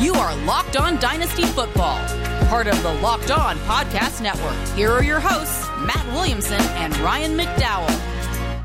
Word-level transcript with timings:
You 0.00 0.14
are 0.14 0.34
Locked 0.46 0.78
On 0.78 0.98
Dynasty 0.98 1.42
Football, 1.42 1.98
part 2.46 2.66
of 2.66 2.82
the 2.82 2.94
Locked 3.02 3.30
On 3.30 3.58
Podcast 3.58 4.22
Network. 4.22 4.56
Here 4.74 4.90
are 4.90 5.04
your 5.04 5.20
hosts, 5.20 5.68
Matt 5.80 6.06
Williamson 6.14 6.58
and 6.58 6.96
Ryan 7.00 7.36
McDowell. 7.36 8.64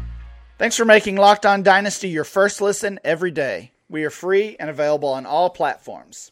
Thanks 0.58 0.78
for 0.78 0.86
making 0.86 1.18
Locked 1.18 1.46
On 1.46 1.62
Dynasty 1.62 2.08
your 2.08 2.24
first 2.24 2.62
listen 2.62 3.02
every 3.04 3.32
day. 3.32 3.72
We 3.90 4.06
are 4.06 4.10
free 4.10 4.56
and 4.62 4.70
available 4.70 5.10
on 5.10 5.26
all 5.26 5.50
platforms. 5.50 6.32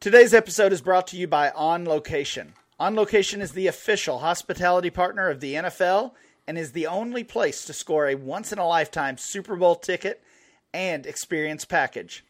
Today's 0.00 0.34
episode 0.34 0.72
is 0.72 0.80
brought 0.80 1.06
to 1.06 1.16
you 1.16 1.28
by 1.28 1.50
On 1.50 1.84
Location. 1.84 2.54
On 2.80 2.96
Location 2.96 3.40
is 3.40 3.52
the 3.52 3.68
official 3.68 4.18
hospitality 4.18 4.90
partner 4.90 5.28
of 5.28 5.38
the 5.38 5.54
NFL 5.54 6.14
and 6.48 6.58
is 6.58 6.72
the 6.72 6.88
only 6.88 7.22
place 7.22 7.64
to 7.64 7.72
score 7.72 8.08
a 8.08 8.16
once 8.16 8.50
in 8.50 8.58
a 8.58 8.66
lifetime 8.66 9.18
Super 9.18 9.54
Bowl 9.54 9.76
ticket 9.76 10.20
and 10.74 11.06
experience 11.06 11.64
package. 11.64 12.24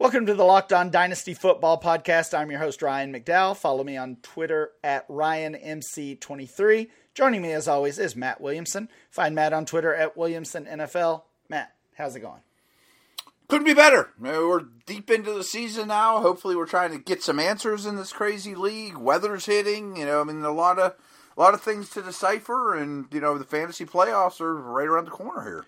Welcome 0.00 0.26
to 0.26 0.34
the 0.34 0.44
Locked 0.44 0.72
On 0.72 0.90
Dynasty 0.90 1.34
Football 1.34 1.80
Podcast. 1.80 2.36
I'm 2.36 2.50
your 2.50 2.58
host, 2.58 2.80
Ryan 2.80 3.12
McDowell. 3.12 3.54
Follow 3.54 3.84
me 3.84 3.98
on 3.98 4.16
Twitter 4.22 4.70
at 4.82 5.06
RyanMC23. 5.08 6.88
Joining 7.12 7.42
me, 7.42 7.52
as 7.52 7.68
always, 7.68 7.98
is 7.98 8.16
Matt 8.16 8.40
Williamson. 8.40 8.88
Find 9.10 9.34
Matt 9.34 9.52
on 9.52 9.66
Twitter 9.66 9.94
at 9.94 10.16
WilliamsonNFL. 10.16 11.20
Matt, 11.50 11.74
how's 11.96 12.16
it 12.16 12.20
going? 12.20 12.40
Couldn't 13.50 13.66
be 13.66 13.74
better. 13.74 14.10
We're 14.18 14.64
deep 14.86 15.10
into 15.10 15.32
the 15.32 15.42
season 15.42 15.88
now. 15.88 16.20
Hopefully, 16.20 16.54
we're 16.54 16.66
trying 16.66 16.92
to 16.92 16.98
get 16.98 17.22
some 17.22 17.40
answers 17.40 17.84
in 17.84 17.96
this 17.96 18.12
crazy 18.12 18.54
league. 18.54 18.96
Weather's 18.96 19.46
hitting. 19.46 19.96
You 19.96 20.06
know, 20.06 20.20
I 20.20 20.24
mean, 20.24 20.42
a 20.44 20.52
lot 20.52 20.78
of 20.78 20.94
a 21.36 21.40
lot 21.40 21.54
of 21.54 21.60
things 21.60 21.90
to 21.90 22.02
decipher, 22.02 22.76
and 22.76 23.06
you 23.10 23.20
know, 23.20 23.36
the 23.36 23.44
fantasy 23.44 23.84
playoffs 23.84 24.40
are 24.40 24.54
right 24.54 24.86
around 24.86 25.06
the 25.06 25.10
corner 25.10 25.42
here. 25.42 25.64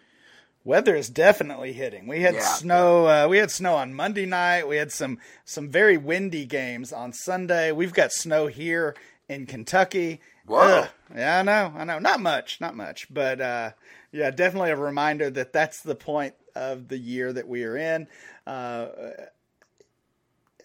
Weather 0.65 0.95
is 0.95 1.09
definitely 1.09 1.73
hitting. 1.73 2.07
We 2.07 2.21
had 2.21 2.35
yeah, 2.35 2.43
snow. 2.43 3.07
Uh, 3.09 3.27
we 3.29 3.39
had 3.39 3.51
snow 3.51 3.75
on 3.75 3.95
Monday 3.95 4.27
night. 4.27 4.69
We 4.69 4.77
had 4.77 4.93
some 4.93 5.19
some 5.45 5.69
very 5.69 5.97
windy 5.97 6.47
games 6.47 6.93
on 6.93 7.13
Sunday. 7.13 7.73
We've 7.73 7.93
got 7.93 8.13
snow 8.13 8.47
here 8.47 8.95
in 9.29 9.47
Kentucky. 9.47 10.21
Whoa! 10.47 10.61
Ugh. 10.61 10.89
Yeah, 11.17 11.41
I 11.41 11.43
know. 11.43 11.73
I 11.77 11.83
know. 11.83 11.99
Not 11.99 12.21
much. 12.21 12.61
Not 12.61 12.77
much. 12.77 13.13
But 13.13 13.41
uh, 13.41 13.71
yeah, 14.13 14.31
definitely 14.31 14.71
a 14.71 14.77
reminder 14.77 15.31
that 15.31 15.53
that's 15.53 15.83
the 15.83 15.97
point 15.97 16.35
of 16.55 16.89
the 16.89 16.99
year 16.99 17.33
that 17.33 17.49
we 17.49 17.65
are 17.65 17.77
in. 17.77 18.07
Uh, 18.47 18.87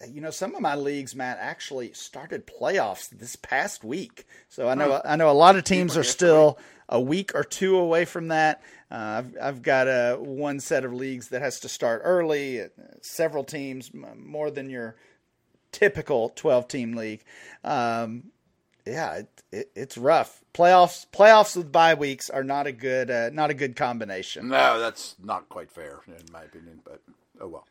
you 0.08 0.20
know, 0.20 0.30
some 0.30 0.54
of 0.54 0.60
my 0.60 0.76
leagues, 0.76 1.14
Matt, 1.16 1.38
actually 1.40 1.92
started 1.92 2.46
playoffs 2.46 3.08
this 3.10 3.36
past 3.36 3.82
week. 3.82 4.26
So 4.48 4.68
I 4.68 4.74
know 4.74 5.00
I 5.04 5.16
know 5.16 5.30
a 5.30 5.32
lot 5.32 5.56
of 5.56 5.64
teams 5.64 5.96
are 5.96 6.04
still 6.04 6.58
a 6.88 7.00
week 7.00 7.34
or 7.34 7.42
two 7.44 7.76
away 7.76 8.04
from 8.04 8.28
that. 8.28 8.62
Uh, 8.90 8.94
I've, 9.18 9.36
I've 9.42 9.62
got 9.62 9.88
a 9.88 10.16
one 10.16 10.60
set 10.60 10.84
of 10.84 10.92
leagues 10.92 11.28
that 11.28 11.42
has 11.42 11.60
to 11.60 11.68
start 11.68 12.02
early. 12.04 12.62
Uh, 12.62 12.68
several 13.02 13.44
teams, 13.44 13.90
more 13.92 14.50
than 14.50 14.70
your 14.70 14.96
typical 15.72 16.30
twelve 16.30 16.68
team 16.68 16.94
league. 16.94 17.24
Um, 17.64 18.30
yeah, 18.88 19.14
it, 19.14 19.42
it, 19.52 19.70
it's 19.74 19.98
rough. 19.98 20.42
Playoffs 20.54 21.06
playoffs 21.12 21.56
with 21.56 21.70
bye 21.70 21.94
weeks 21.94 22.30
are 22.30 22.44
not 22.44 22.66
a 22.66 22.72
good 22.72 23.10
uh, 23.10 23.30
not 23.30 23.50
a 23.50 23.54
good 23.54 23.76
combination. 23.76 24.48
No, 24.48 24.80
that's 24.80 25.14
not 25.22 25.48
quite 25.48 25.70
fair 25.70 26.00
in 26.06 26.32
my 26.32 26.42
opinion. 26.42 26.80
But 26.84 27.02
oh 27.40 27.48
well. 27.48 27.66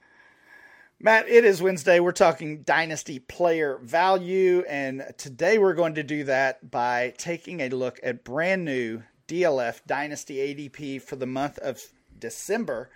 Matt, 0.99 1.29
it 1.29 1.45
is 1.45 1.61
Wednesday. 1.61 1.99
We're 1.99 2.11
talking 2.11 2.63
dynasty 2.63 3.19
player 3.19 3.77
value, 3.83 4.63
and 4.67 5.05
today 5.17 5.59
we're 5.59 5.75
going 5.75 5.93
to 5.95 6.03
do 6.03 6.23
that 6.23 6.71
by 6.71 7.13
taking 7.19 7.59
a 7.59 7.69
look 7.69 7.99
at 8.01 8.23
brand 8.23 8.65
new 8.65 9.03
DLF 9.27 9.81
Dynasty 9.85 10.37
ADP 10.37 11.03
for 11.03 11.15
the 11.15 11.27
month 11.27 11.59
of 11.59 11.79
December. 12.17 12.89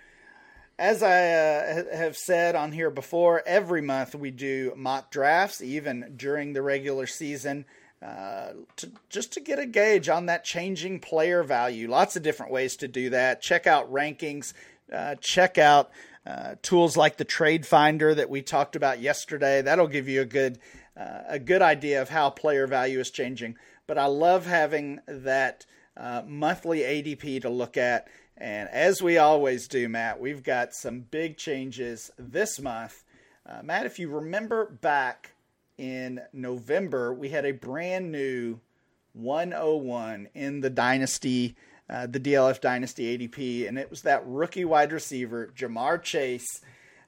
As 0.80 1.04
I 1.04 1.32
uh, 1.32 1.96
have 1.96 2.18
said 2.18 2.56
on 2.56 2.72
here 2.72 2.90
before, 2.90 3.44
every 3.46 3.84
month 3.84 4.16
we 4.16 4.32
do 4.32 4.74
mock 4.76 5.12
drafts, 5.12 5.62
even 5.62 6.14
during 6.18 6.54
the 6.54 6.64
regular 6.64 7.06
season, 7.06 7.66
uh, 8.02 8.54
to, 8.78 8.92
just 9.10 9.32
to 9.34 9.40
get 9.40 9.60
a 9.60 9.66
gauge 9.66 10.10
on 10.10 10.26
that 10.26 10.44
changing 10.44 11.00
player 11.00 11.44
value. 11.44 11.88
Lots 11.88 12.16
of 12.16 12.24
different 12.24 12.52
ways 12.52 12.76
to 12.78 12.88
do 12.88 13.12
that. 13.12 13.42
Check 13.44 13.68
out 13.68 13.92
rankings, 13.92 14.54
uh, 14.92 15.16
check 15.16 15.60
out 15.60 15.92
uh, 16.26 16.56
tools 16.64 16.98
like 16.98 17.18
the 17.18 17.26
Trade 17.26 17.66
Finder 17.66 18.16
that 18.16 18.30
we 18.30 18.42
talked 18.42 18.76
about 18.76 19.02
yesterday. 19.02 19.62
That'll 19.62 19.88
give 19.88 20.08
you 20.08 20.22
a 20.22 20.26
good 20.26 20.58
uh, 20.98 21.22
a 21.28 21.40
good 21.40 21.62
idea 21.62 22.02
of 22.02 22.10
how 22.10 22.32
player 22.32 22.66
value 22.66 23.00
is 23.00 23.12
changing. 23.12 23.56
But 23.86 23.98
I 23.98 24.06
love 24.06 24.46
having 24.46 25.00
that 25.08 25.66
uh, 25.96 26.24
monthly 26.28 26.80
ADP 26.80 27.42
to 27.44 27.50
look 27.50 27.78
at. 27.78 28.08
And 28.36 28.68
as 28.70 29.02
we 29.02 29.18
always 29.18 29.68
do, 29.68 29.88
Matt, 29.88 30.20
we've 30.20 30.44
got 30.44 30.74
some 30.74 31.02
big 31.02 31.38
changes 31.38 32.10
this 32.18 32.60
month. 32.60 33.04
Matt, 33.64 33.86
if 33.86 34.00
you 34.00 34.10
remember 34.10 34.66
back 34.66 35.34
in 35.82 36.22
November, 36.32 37.12
we 37.12 37.30
had 37.30 37.44
a 37.44 37.52
brand 37.52 38.12
new 38.12 38.60
101 39.14 40.30
in 40.36 40.62
the 40.62 40.70
Dynasty 40.70 41.56
uh, 41.90 42.08
the 42.08 42.22
DLF 42.22 42.62
Dynasty 42.62 43.18
ADP, 43.18 43.68
and 43.68 43.78
it 43.78 43.90
was 43.90 44.04
that 44.04 44.24
rookie 44.26 44.64
wide 44.64 44.94
receiver, 44.94 45.52
Ja'Marr 45.58 46.02
Chase. 46.02 46.62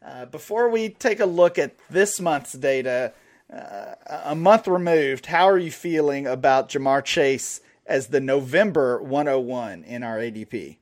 Uh, 0.06 0.26
before 0.26 0.68
we 0.68 0.90
take 0.90 1.22
a 1.22 1.26
look 1.26 1.58
at 1.58 1.78
this 1.90 2.20
month's 2.20 2.52
data, 2.52 3.14
uh, 3.52 3.96
a 4.26 4.36
month 4.36 4.68
removed, 4.68 5.28
how 5.28 5.48
are 5.48 5.58
you 5.58 5.72
feeling 5.72 6.28
about 6.28 6.68
Ja'Marr 6.68 7.02
Chase 7.06 7.62
as 7.86 8.08
the 8.08 8.20
November 8.20 9.02
101 9.02 9.86
in 9.86 10.04
our 10.04 10.18
ADP? 10.18 10.76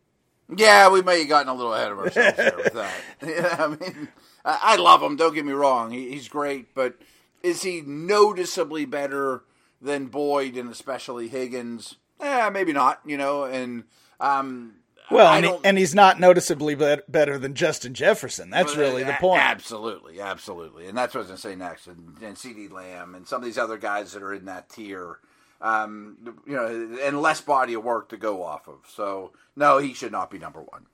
Yeah, 0.58 0.90
we 0.90 1.04
may 1.04 1.20
have 1.20 1.30
gotten 1.30 1.50
a 1.50 1.54
little 1.54 1.74
ahead 1.76 1.92
of 1.92 2.00
ourselves 2.00 2.38
there 2.38 2.58
with 2.58 2.74
that. 2.74 2.94
Yeah, 3.24 3.56
I 3.60 3.68
mean, 3.68 4.08
I 4.44 4.78
love 4.78 5.04
him. 5.04 5.16
Don't 5.16 5.36
get 5.36 5.46
me 5.46 5.54
wrong; 5.54 5.92
he's 5.92 6.28
great, 6.28 6.74
but 6.74 6.96
is 7.44 7.64
he 7.64 7.82
noticeably 7.82 8.86
better 8.86 9.44
than 9.82 10.08
Boyd 10.08 10.56
and 10.56 10.70
especially 10.70 11.28
Higgins? 11.28 11.96
Yeah, 12.20 12.50
maybe 12.50 12.74
not. 12.74 13.02
You 13.06 13.18
know, 13.18 13.46
and 13.46 13.84
um, 14.20 14.76
well, 15.12 15.34
and, 15.34 15.46
he, 15.46 15.58
and, 15.64 15.78
he's 15.78 15.94
not 15.94 16.20
noticeably 16.20 16.76
better 16.76 17.38
than 17.38 17.54
Justin 17.54 17.94
Jefferson. 17.94 18.50
That's 18.50 18.76
really 18.76 19.04
the 19.04 19.18
point. 19.20 19.42
Absolutely, 19.42 20.22
absolutely, 20.22 20.88
and 20.88 20.98
that's 20.98 21.14
what 21.14 21.20
I 21.20 21.24
was 21.24 21.28
going 21.28 21.38
to 21.38 21.42
say 21.42 21.56
next. 21.56 21.88
And, 21.88 22.18
and 22.22 22.36
CeeDee 22.36 22.72
Lamb 22.72 23.16
and 23.16 23.28
some 23.28 23.42
of 23.42 23.46
these 23.46 23.58
other 23.58 23.78
guys 23.78 24.14
that 24.14 24.24
are 24.24 24.34
in 24.34 24.46
that 24.46 24.70
tier, 24.70 25.20
um, 25.60 26.18
you 26.48 26.56
know, 26.56 26.98
and 27.04 27.22
less 27.22 27.42
body 27.42 27.74
of 27.74 27.84
work 27.84 28.10
to 28.10 28.18
go 28.18 28.44
off 28.44 28.68
of. 28.68 28.86
So 28.88 29.34
no, 29.56 29.80
he 29.80 29.94
should 29.94 30.14
not 30.14 30.32
be 30.32 30.40
number 30.40 30.62
one. 30.62 30.86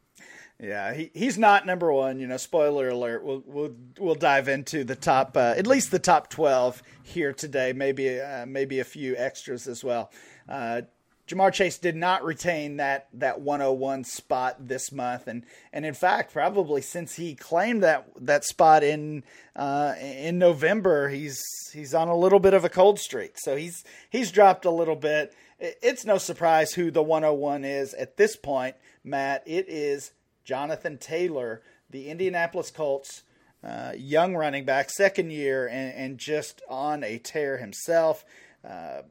Yeah, 0.59 0.93
he, 0.93 1.11
he's 1.13 1.37
not 1.37 1.67
number 1.67 1.91
one. 1.93 2.19
You 2.19 2.27
know, 2.27 2.37
spoiler 2.37 2.89
alert. 2.89 3.23
We'll 3.23 3.43
we'll 3.45 3.75
we'll 3.99 4.15
dive 4.15 4.47
into 4.47 4.83
the 4.83 4.95
top, 4.95 5.37
uh, 5.37 5.53
at 5.55 5.67
least 5.67 5.91
the 5.91 5.99
top 5.99 6.29
twelve 6.29 6.81
here 7.03 7.31
today. 7.31 7.73
Maybe 7.73 8.19
uh, 8.19 8.45
maybe 8.47 8.79
a 8.79 8.83
few 8.83 9.15
extras 9.15 9.67
as 9.67 9.83
well. 9.83 10.11
Uh, 10.49 10.81
Ja'Marr 11.27 11.51
Chase 11.51 11.77
did 11.77 11.95
not 11.95 12.23
retain 12.23 12.77
that 12.77 13.07
that 13.13 13.41
101 13.41 14.05
spot 14.05 14.55
this 14.67 14.91
month, 14.93 15.27
and 15.27 15.45
and 15.73 15.85
in 15.85 15.93
fact, 15.93 16.31
probably 16.31 16.81
since 16.81 17.15
he 17.15 17.35
claimed 17.35 17.83
that 17.83 18.07
that 18.21 18.45
spot 18.45 18.81
in 18.81 19.23
uh, 19.55 19.93
in 19.99 20.39
November, 20.39 21.09
he's 21.09 21.43
he's 21.73 21.93
on 21.93 22.07
a 22.07 22.15
little 22.15 22.39
bit 22.39 22.53
of 22.53 22.63
a 22.63 22.69
cold 22.69 22.97
streak. 22.97 23.37
So 23.37 23.57
he's 23.57 23.83
he's 24.09 24.31
dropped 24.31 24.63
a 24.63 24.71
little 24.71 24.95
bit. 24.95 25.35
It's 25.59 26.05
no 26.05 26.17
surprise 26.17 26.73
who 26.73 26.91
the 26.91 27.03
101 27.03 27.65
is 27.65 27.93
at 27.95 28.15
this 28.15 28.35
point, 28.35 28.75
Matt. 29.03 29.43
It 29.45 29.67
is 29.67 30.11
Jonathan 30.47 30.97
Taylor, 30.97 31.61
the 31.89 32.09
Indianapolis 32.09 32.71
Colts. 32.71 33.23
Uh, 33.63 33.91
young 33.97 34.35
running 34.35 34.63
back, 34.63 34.89
second 34.89 35.31
year, 35.31 35.67
and, 35.67 35.93
and 35.93 36.17
just 36.19 36.61
on 36.69 37.03
a 37.03 37.17
tear 37.17 37.57
himself, 37.57 38.23
uh, 38.63 39.01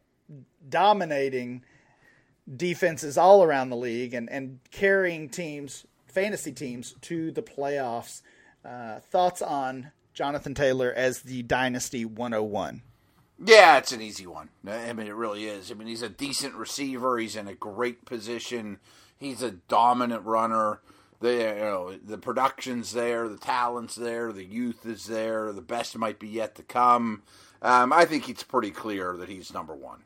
dominating 0.66 1.62
defenses 2.56 3.18
all 3.18 3.42
around 3.42 3.70
the 3.70 3.76
league 3.76 4.14
and, 4.14 4.30
and 4.30 4.60
carrying 4.70 5.28
teams, 5.28 5.84
fantasy 6.06 6.52
teams, 6.52 6.94
to 7.02 7.32
the 7.32 7.42
playoffs. 7.42 8.22
Uh, 8.64 9.00
thoughts 9.00 9.42
on 9.42 9.90
Jonathan 10.14 10.54
Taylor 10.54 10.92
as 10.96 11.22
the 11.22 11.42
Dynasty 11.42 12.04
101? 12.04 12.82
Yeah, 13.44 13.76
it's 13.78 13.92
an 13.92 14.00
easy 14.00 14.26
one. 14.26 14.48
I 14.66 14.92
mean, 14.92 15.08
it 15.08 15.14
really 15.14 15.44
is. 15.44 15.70
I 15.70 15.74
mean, 15.74 15.88
he's 15.88 16.02
a 16.02 16.08
decent 16.08 16.54
receiver. 16.54 17.18
He's 17.18 17.36
in 17.36 17.48
a 17.48 17.54
great 17.54 18.06
position. 18.06 18.78
He's 19.18 19.42
a 19.42 19.50
dominant 19.50 20.24
runner. 20.24 20.80
The 21.26 21.32
you 21.32 21.60
know 21.60 21.96
the 22.04 22.18
production's 22.18 22.92
there, 22.92 23.28
the 23.28 23.38
talent's 23.38 23.94
there, 23.94 24.32
the 24.32 24.44
youth 24.44 24.86
is 24.86 25.06
there. 25.06 25.52
The 25.52 25.62
best 25.62 25.96
might 25.96 26.18
be 26.18 26.28
yet 26.28 26.54
to 26.56 26.62
come. 26.62 27.22
Um, 27.62 27.92
I 27.92 28.04
think 28.04 28.28
it's 28.28 28.42
pretty 28.42 28.70
clear 28.70 29.16
that 29.16 29.28
he's 29.28 29.52
number 29.52 29.74
one 29.74 30.02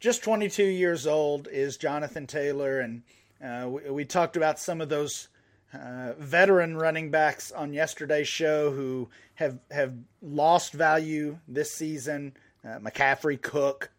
just 0.00 0.22
22 0.22 0.64
years 0.64 1.06
old 1.06 1.48
is 1.50 1.76
Jonathan 1.76 2.26
Taylor, 2.26 2.80
and 2.80 3.02
uh, 3.44 3.68
we, 3.68 3.90
we, 3.90 4.04
talked 4.04 4.36
about 4.36 4.58
some 4.58 4.80
of 4.80 4.88
those 4.88 5.28
uh, 5.74 6.12
veteran 6.18 6.76
running 6.76 7.10
backs 7.10 7.50
on 7.50 7.72
yesterday's 7.72 8.28
show 8.28 8.70
who 8.72 9.08
have 9.34 9.58
have 9.70 9.94
lost 10.22 10.72
value 10.72 11.38
this 11.48 11.72
season. 11.72 12.32
Uh, 12.64 12.78
McCaffrey, 12.78 13.40
Cook, 13.40 13.90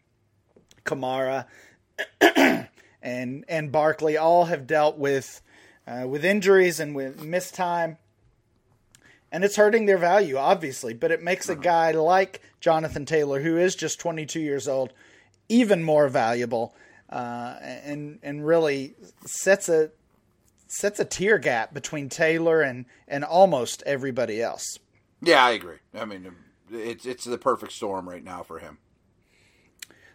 Kamara, 0.85 1.45
and 3.01 3.45
and 3.47 3.71
Barkley 3.71 4.17
all 4.17 4.45
have 4.45 4.67
dealt 4.67 4.97
with 4.97 5.41
uh, 5.89 6.07
with 6.07 6.23
injuries 6.23 6.79
and 6.79 6.95
with 6.95 7.23
missed 7.23 7.55
time, 7.55 7.97
and 9.31 9.43
it's 9.43 9.55
hurting 9.55 9.85
their 9.85 9.97
value, 9.97 10.37
obviously. 10.37 10.93
But 10.93 11.11
it 11.11 11.23
makes 11.23 11.49
a 11.49 11.55
guy 11.55 11.91
like 11.91 12.41
Jonathan 12.59 13.05
Taylor, 13.05 13.41
who 13.41 13.57
is 13.57 13.75
just 13.75 13.99
22 13.99 14.39
years 14.39 14.67
old, 14.67 14.93
even 15.47 15.83
more 15.83 16.07
valuable, 16.07 16.75
uh, 17.09 17.55
and 17.61 18.19
and 18.21 18.45
really 18.45 18.95
sets 19.25 19.69
a 19.69 19.91
sets 20.67 20.99
a 20.99 21.05
tier 21.05 21.39
gap 21.39 21.73
between 21.73 22.09
Taylor 22.09 22.61
and 22.61 22.85
and 23.07 23.23
almost 23.23 23.81
everybody 23.85 24.41
else. 24.41 24.77
Yeah, 25.21 25.43
I 25.43 25.51
agree. 25.51 25.77
I 25.93 26.05
mean, 26.05 26.31
it's 26.71 27.05
it's 27.05 27.25
the 27.25 27.37
perfect 27.37 27.73
storm 27.73 28.07
right 28.07 28.23
now 28.23 28.43
for 28.43 28.59
him. 28.59 28.77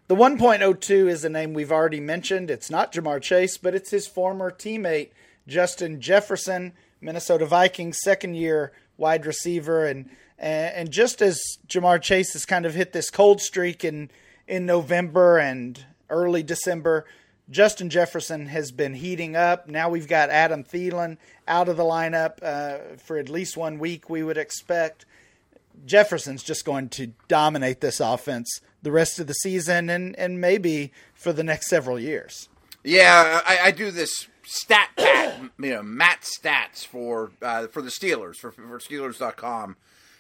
The 0.07 0.15
1.02 0.15 1.09
is 1.09 1.25
a 1.25 1.31
name 1.31 1.55
we've 1.55 1.73
already 1.73 1.99
mentioned. 1.99 2.51
It's 2.51 2.69
not 2.69 2.93
Ja'Marr 2.93 3.23
Chase, 3.23 3.57
but 3.57 3.75
it's 3.75 3.91
his 3.91 4.07
former 4.07 4.51
teammate 4.51 5.09
Justin 5.47 6.01
Jefferson, 6.01 6.73
Minnesota 7.01 7.47
Vikings 7.47 7.99
second 8.03 8.35
year 8.35 8.73
wide 8.97 9.27
receiver 9.27 9.85
and 9.87 10.09
and 10.37 10.91
just 10.91 11.23
as 11.23 11.41
Ja'Marr 11.69 12.03
Chase 12.03 12.33
has 12.33 12.45
kind 12.45 12.67
of 12.67 12.75
hit 12.75 12.93
this 12.93 13.09
cold 13.11 13.41
streak 13.41 13.85
in 13.85 14.11
in 14.49 14.67
November 14.67 15.39
and 15.39 15.85
early 16.11 16.43
December, 16.43 17.07
Justin 17.51 17.89
Jefferson 17.89 18.47
has 18.47 18.73
been 18.73 18.95
heating 18.95 19.37
up. 19.37 19.69
Now 19.69 19.89
we've 19.89 20.09
got 20.09 20.31
Adam 20.31 20.65
Thielen 20.65 21.19
out 21.47 21.69
of 21.69 21.77
the 21.77 21.85
lineup 21.85 22.43
uh, 22.43 22.97
for 22.97 23.17
at 23.19 23.29
least 23.29 23.57
one 23.57 23.79
week, 23.79 24.11
we 24.11 24.23
would 24.23 24.39
expect. 24.39 25.07
Jefferson's 25.87 26.43
just 26.43 26.65
going 26.65 26.89
to 26.91 27.09
dominate 27.29 27.81
this 27.81 28.01
offense 28.01 28.61
the 28.83 28.93
rest 28.93 29.19
of 29.19 29.27
the 29.27 29.35
season 29.35 29.89
and, 29.89 30.17
and 30.19 30.41
maybe 30.41 30.93
for 31.15 31.33
the 31.33 31.43
next 31.43 31.69
several 31.69 31.99
years. 31.99 32.49
Yeah, 32.85 33.41
I, 33.47 33.59
I 33.65 33.71
do 33.71 33.91
this 33.91 34.29
stat 34.43 34.91
pat, 34.97 35.41
you 35.59 35.71
know, 35.71 35.83
Matt 35.83 36.21
stats 36.21 36.87
for 36.87 37.33
uh, 37.41 37.67
for 37.69 37.81
the 37.81 37.91
Steelers 37.91 38.37
for 38.37 38.53
for 38.53 38.79
Steelers.com, 38.79 39.77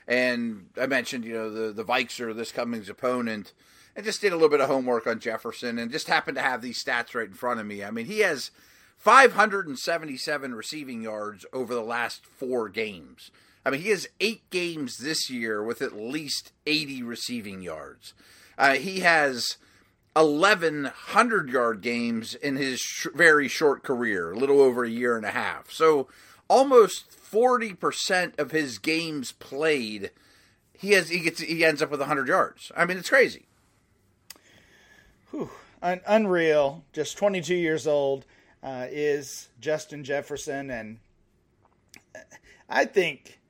and 0.08 0.70
I 0.81 0.87
mentioned 0.87 1.26
you 1.26 1.34
know 1.34 1.50
the 1.50 1.72
the 1.72 1.84
Vikes 1.84 2.19
are 2.20 2.32
this 2.32 2.52
coming's 2.52 2.88
opponent, 2.88 3.52
and 3.94 4.05
just 4.05 4.22
did 4.22 4.32
a 4.32 4.37
little 4.37 4.49
bit 4.49 4.62
of 4.62 4.69
homework 4.69 5.06
on 5.06 5.20
Jefferson, 5.20 5.78
and 5.78 5.93
just 5.93 6.08
happened 6.08 6.37
to 6.37 6.43
have 6.43 6.62
these 6.62 6.82
stats 6.82 7.14
right 7.14 7.28
in 7.28 7.34
front 7.34 7.61
of 7.61 7.66
me. 7.66 7.84
I 7.84 7.90
mean, 7.90 8.06
he 8.06 8.20
has 8.20 8.50
577 8.96 10.55
receiving 10.55 11.02
yards 11.02 11.44
over 11.52 11.75
the 11.75 11.82
last 11.82 12.25
four 12.25 12.70
games. 12.70 13.31
I 13.66 13.70
mean, 13.70 13.82
he 13.82 13.90
has 13.90 14.08
eight 14.20 14.49
games 14.49 14.96
this 14.99 15.28
year 15.28 15.62
with 15.62 15.82
at 15.82 15.94
least 15.94 16.52
80 16.66 17.02
receiving 17.02 17.61
yards. 17.61 18.14
Uh, 18.56 18.75
he 18.75 19.00
has 19.00 19.58
11 20.16 20.84
100 20.84 21.49
yard 21.50 21.81
games 21.81 22.34
in 22.34 22.56
his 22.56 22.81
sh- 22.81 23.06
very 23.14 23.49
short 23.49 23.82
career, 23.82 24.32
a 24.32 24.38
little 24.38 24.61
over 24.61 24.84
a 24.84 24.90
year 24.90 25.16
and 25.16 25.26
a 25.26 25.31
half. 25.31 25.70
So 25.70 26.08
almost 26.49 27.11
40% 27.11 28.38
of 28.38 28.50
his 28.52 28.78
games 28.78 29.32
played, 29.32 30.11
he 30.72 30.93
has 30.93 31.08
he 31.08 31.20
gets 31.20 31.40
he 31.40 31.64
ends 31.64 31.82
up 31.82 31.90
with 31.90 32.00
100 32.00 32.28
yards. 32.28 32.70
I 32.76 32.84
mean, 32.84 32.99
it's 32.99 33.08
crazy. 33.08 33.46
Whew. 35.31 35.50
Un- 35.82 36.00
unreal. 36.06 36.84
Just 36.93 37.19
22 37.19 37.55
years 37.55 37.87
old 37.87 38.25
uh, 38.62 38.87
is 38.90 39.49
Justin 39.61 40.05
Jefferson, 40.05 40.70
and 40.70 40.99
I 42.69 42.84
think 42.84 43.40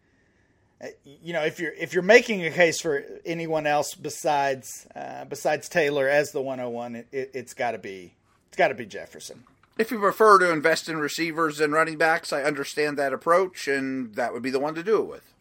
you 1.05 1.33
know 1.33 1.43
if 1.43 1.59
you're 1.59 1.73
if 1.73 1.93
you're 1.93 2.03
making 2.03 2.45
a 2.45 2.51
case 2.51 2.81
for 2.81 3.05
anyone 3.25 3.67
else 3.67 3.95
besides 3.95 4.87
uh, 4.95 5.25
besides 5.25 5.69
Taylor 5.69 6.09
as 6.09 6.33
the 6.33 6.41
101, 6.41 6.97
it, 6.97 7.07
it, 7.13 7.31
it's 7.35 7.55
got 7.55 7.73
to 7.73 7.79
be 7.79 8.15
it's 8.49 8.57
got 8.57 8.69
to 8.69 8.75
be 8.75 8.87
Jefferson. 8.87 9.45
If 9.77 9.91
you 9.91 9.99
prefer 9.99 10.39
to 10.39 10.53
invest 10.53 10.89
in 10.89 10.99
receivers 10.99 11.59
and 11.59 11.73
running 11.73 11.99
backs, 11.99 12.33
I 12.33 12.45
understand 12.45 12.97
that 12.97 13.13
approach, 13.13 13.67
and 13.67 14.15
that 14.15 14.33
would 14.33 14.43
be 14.43 14.51
the 14.51 14.61
one 14.61 14.77
to 14.77 14.85
do 14.85 15.01
it 15.01 15.07
with. 15.07 15.35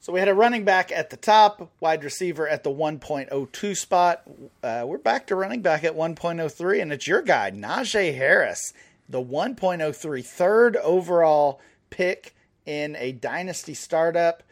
So 0.00 0.12
we 0.12 0.18
had 0.18 0.28
a 0.28 0.34
running 0.34 0.64
back 0.64 0.92
at 0.92 1.10
the 1.10 1.16
top, 1.16 1.70
wide 1.80 2.04
receiver 2.04 2.48
at 2.48 2.64
the 2.64 2.70
1.02 2.70 3.76
spot. 3.76 4.22
Uh, 4.62 4.84
we're 4.86 4.98
back 4.98 5.26
to 5.26 5.36
running 5.36 5.62
back 5.62 5.84
at 5.84 5.94
1.03, 5.94 6.82
and 6.82 6.92
it's 6.92 7.06
your 7.06 7.22
guy, 7.22 7.50
Najee 7.50 8.14
Harris, 8.14 8.74
the 9.08 9.22
1.03 9.22 10.24
third 10.24 10.76
overall 10.76 11.60
pick 11.90 12.34
in 12.66 12.96
a 12.96 13.12
dynasty 13.12 13.74
startup. 13.74 14.42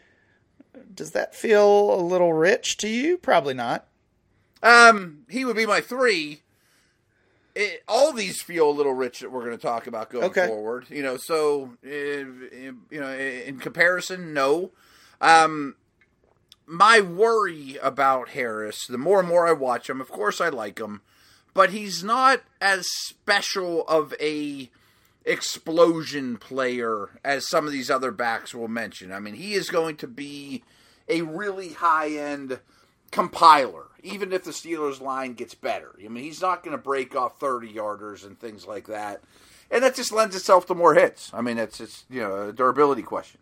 Does 0.95 1.13
that 1.13 1.35
feel 1.35 1.95
a 1.95 2.01
little 2.01 2.33
rich 2.33 2.77
to 2.79 2.89
you? 2.89 3.19
Probably 3.19 3.55
not. 3.55 3.87
Um, 4.63 5.21
he 5.29 5.45
would 5.45 5.57
be 5.57 5.67
my 5.67 5.81
three. 5.81 6.43
It, 7.55 7.83
all 7.89 8.13
these 8.13 8.41
feel 8.43 8.71
a 8.71 8.73
little 8.73 8.93
rich 8.95 9.21
that 9.21 9.33
we're 9.33 9.45
going 9.45 9.57
to 9.57 9.63
talk 9.63 9.87
about 9.87 10.11
going 10.11 10.27
Okay. 10.27 10.47
forward. 10.47 10.87
You 10.91 11.03
know, 11.03 11.17
so 11.17 11.73
uh, 11.85 11.89
you 11.89 12.77
know, 12.93 13.13
in 13.13 13.59
comparison, 13.59 14.33
no. 14.33 14.71
Um, 15.21 15.75
my 16.67 17.01
worry 17.01 17.77
about 17.83 18.31
Harris, 18.31 18.87
the 18.87 18.99
more 18.99 19.19
and 19.21 19.29
more 19.29 19.49
I 19.49 19.53
watch 19.53 19.89
him, 19.91 20.01
of 20.01 20.09
course 20.09 20.41
I 20.41 20.49
like 20.51 20.79
him, 20.79 21.01
but 21.55 21.71
he's 21.71 22.05
not 22.05 22.43
as 22.61 22.87
special 22.91 23.85
of 23.89 24.15
a 24.21 24.71
explosion 25.29 26.39
player 26.39 27.11
as 27.25 27.49
some 27.49 27.67
of 27.67 27.73
these 27.73 27.91
other 27.91 28.11
backs 28.11 28.55
will 28.55 28.69
mention. 28.69 29.13
I 29.13 29.21
mean, 29.21 29.35
he 29.35 29.55
is 29.55 29.71
going 29.71 29.97
to 29.97 30.07
be 30.07 30.65
a 31.09 31.23
really 31.23 31.75
high 31.75 32.11
end 32.11 32.61
compiler, 33.11 33.87
even 34.03 34.33
if 34.33 34.45
the 34.45 34.51
Steelers 34.51 35.01
line 35.01 35.35
gets 35.35 35.55
better. 35.55 35.95
I 36.03 36.09
mean, 36.09 36.25
he's 36.25 36.41
not 36.41 36.63
going 36.63 36.77
to 36.77 36.83
break 36.83 37.15
off 37.15 37.39
30 37.39 37.73
yarders 37.73 38.27
and 38.27 38.39
things 38.39 38.67
like 38.67 38.87
that. 38.87 39.23
And 39.71 39.83
that 39.85 39.95
just 39.95 40.13
lends 40.13 40.35
itself 40.35 40.67
to 40.67 40.75
more 40.75 40.95
hits. 40.95 41.31
I 41.35 41.43
mean, 41.43 41.59
it's 41.59 41.79
it's 41.79 42.07
you 42.09 42.21
know 42.21 42.49
a 42.49 42.53
durability 42.53 43.03
question. 43.03 43.41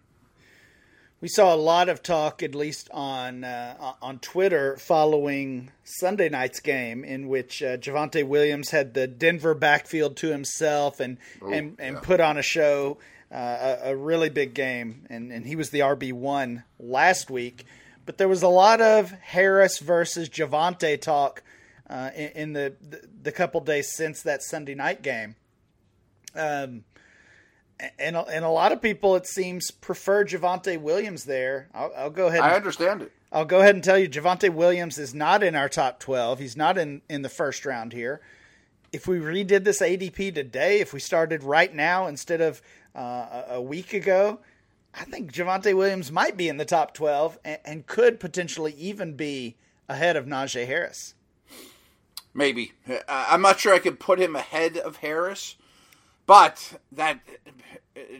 We 1.20 1.28
saw 1.28 1.54
a 1.54 1.56
lot 1.56 1.88
of 1.88 2.02
talk, 2.02 2.42
at 2.42 2.54
least 2.54 2.90
on 2.92 3.42
uh, 3.42 3.94
on 4.02 4.18
Twitter, 4.18 4.76
following 4.76 5.70
Sunday 5.82 6.28
night's 6.28 6.60
game, 6.60 7.04
in 7.04 7.28
which 7.28 7.62
uh, 7.62 7.78
Javonte 7.78 8.26
Williams 8.26 8.70
had 8.70 8.92
the 8.92 9.06
Denver 9.06 9.54
backfield 9.54 10.16
to 10.18 10.30
himself 10.30 11.00
and 11.00 11.16
and, 11.40 11.76
and 11.78 11.94
yeah. 11.94 12.00
put 12.02 12.20
on 12.20 12.36
a 12.36 12.42
show, 12.42 12.98
uh, 13.32 13.76
a, 13.82 13.90
a 13.92 13.96
really 13.96 14.28
big 14.28 14.52
game, 14.52 15.06
and, 15.08 15.32
and 15.32 15.46
he 15.46 15.56
was 15.56 15.70
the 15.70 15.80
RB 15.80 16.12
one 16.12 16.64
last 16.78 17.30
week. 17.30 17.64
But 18.04 18.18
there 18.18 18.28
was 18.28 18.42
a 18.42 18.48
lot 18.48 18.82
of 18.82 19.10
Harris 19.10 19.78
versus 19.78 20.28
Javonte 20.28 21.00
talk 21.00 21.42
uh, 21.88 22.10
in, 22.14 22.28
in 22.28 22.52
the, 22.52 22.74
the 22.86 23.08
the 23.22 23.32
couple 23.32 23.62
days 23.62 23.90
since 23.94 24.20
that 24.22 24.42
Sunday 24.42 24.74
night 24.74 25.00
game. 25.00 25.34
Um, 26.34 26.84
and 27.98 28.16
and 28.16 28.44
a 28.44 28.50
lot 28.50 28.72
of 28.72 28.80
people, 28.80 29.16
it 29.16 29.26
seems, 29.26 29.70
prefer 29.70 30.24
Javonte 30.24 30.80
Williams 30.80 31.24
there. 31.24 31.68
I'll, 31.74 31.92
I'll 31.96 32.10
go 32.10 32.26
ahead. 32.26 32.40
I 32.40 32.48
And, 32.48 32.56
understand 32.56 33.02
it. 33.02 33.12
I'll 33.32 33.44
go 33.44 33.60
ahead 33.60 33.74
and 33.74 33.84
tell 33.84 33.98
you, 33.98 34.08
Javonte 34.08 34.50
Williams 34.50 34.98
is 34.98 35.14
not 35.14 35.42
in 35.42 35.54
our 35.54 35.68
top 35.68 36.00
twelve. 36.00 36.38
He's 36.38 36.56
not 36.56 36.78
in 36.78 37.02
in 37.08 37.22
the 37.22 37.28
first 37.28 37.66
round 37.66 37.92
here. 37.92 38.20
If 38.92 39.06
we 39.06 39.18
redid 39.18 39.64
this 39.64 39.80
ADP 39.82 40.34
today, 40.34 40.80
if 40.80 40.92
we 40.92 41.00
started 41.00 41.42
right 41.42 41.74
now 41.74 42.06
instead 42.06 42.40
of 42.40 42.62
uh, 42.94 43.42
a, 43.48 43.60
week 43.60 43.92
ago, 43.92 44.38
I 44.94 45.04
think 45.04 45.32
Javonte 45.32 45.76
Williams 45.76 46.10
might 46.10 46.36
be 46.36 46.48
in 46.48 46.56
the 46.56 46.64
top 46.64 46.94
twelve 46.94 47.38
and, 47.44 47.58
and 47.64 47.86
could 47.86 48.20
potentially 48.20 48.74
even 48.78 49.14
be 49.14 49.56
ahead 49.88 50.16
of 50.16 50.24
Najee 50.24 50.66
Harris. 50.66 51.14
Maybe 52.32 52.72
I'm 53.08 53.42
not 53.42 53.58
sure 53.60 53.74
I 53.74 53.78
could 53.78 53.98
put 53.98 54.18
him 54.18 54.36
ahead 54.36 54.76
of 54.76 54.96
Harris, 54.98 55.56
but 56.26 56.80
that 56.92 57.20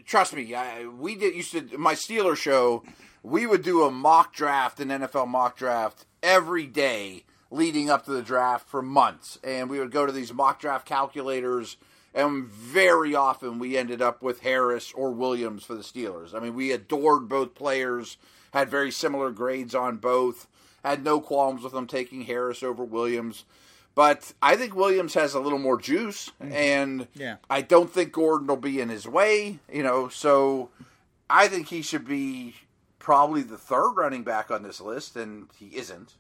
trust 0.05 0.35
me, 0.35 0.55
I, 0.55 0.87
we 0.87 1.17
did 1.17 1.35
used 1.35 1.53
to 1.53 1.79
my 1.79 1.95
Steeler 1.95 2.37
show. 2.37 2.83
We 3.23 3.47
would 3.47 3.63
do 3.63 3.83
a 3.83 3.91
mock 3.91 4.33
draft, 4.33 4.81
an 4.81 4.89
NFL 4.89 5.29
mock 5.29 5.57
draft 5.57 6.07
every 6.23 6.67
day 6.67 7.25
leading 7.51 7.91
up 7.91 8.05
to 8.05 8.13
the 8.13 8.23
draft 8.23 8.69
for 8.69 8.83
months, 8.83 9.39
and 9.43 9.71
we 9.71 9.79
would 9.79 9.91
go 9.91 10.07
to 10.07 10.13
these 10.13 10.33
mock 10.33 10.61
draft 10.61 10.87
calculators. 10.87 11.77
And 12.15 12.47
very 12.47 13.15
often 13.15 13.59
we 13.59 13.77
ended 13.77 14.01
up 14.01 14.23
with 14.23 14.41
Harris 14.41 14.91
or 14.95 15.11
Williams 15.11 15.65
for 15.65 15.75
the 15.75 15.83
Steelers. 15.83 16.35
I 16.35 16.41
mean, 16.41 16.55
we 16.55 16.73
adored 16.73 17.29
both 17.29 17.55
players, 17.55 18.17
had 18.55 18.71
very 18.71 18.91
similar 18.91 19.31
grades 19.31 19.75
on 19.75 19.99
both, 19.99 20.47
had 20.83 21.05
no 21.05 21.21
qualms 21.21 21.63
with 21.63 21.75
them 21.75 21.87
taking 21.87 22.23
Harris 22.23 22.63
over 22.63 22.85
Williams. 22.85 23.45
But 23.97 24.35
I 24.43 24.57
think 24.57 24.77
Williams 24.77 25.15
has 25.15 25.33
a 25.33 25.41
little 25.41 25.59
more 25.59 25.81
juice, 25.81 26.31
mm-hmm. 26.41 26.53
and 26.53 27.09
Yeah. 27.15 27.37
I 27.51 27.63
don't 27.63 27.91
think 27.91 28.13
Gordon 28.13 28.47
will 28.47 28.57
be 28.57 28.81
in 28.81 28.91
his 28.91 29.09
way. 29.09 29.59
You 29.73 29.83
know, 29.83 30.09
so 30.09 30.69
I 31.29 31.49
think 31.49 31.69
he 31.69 31.83
should 31.83 32.07
be 32.07 32.55
probably 32.99 33.43
the 33.43 33.57
third 33.57 33.93
running 33.93 34.23
back 34.23 34.51
on 34.51 34.63
this 34.63 34.81
list, 34.83 35.17
and 35.17 35.49
he 35.59 35.75
isn't. 35.77 36.15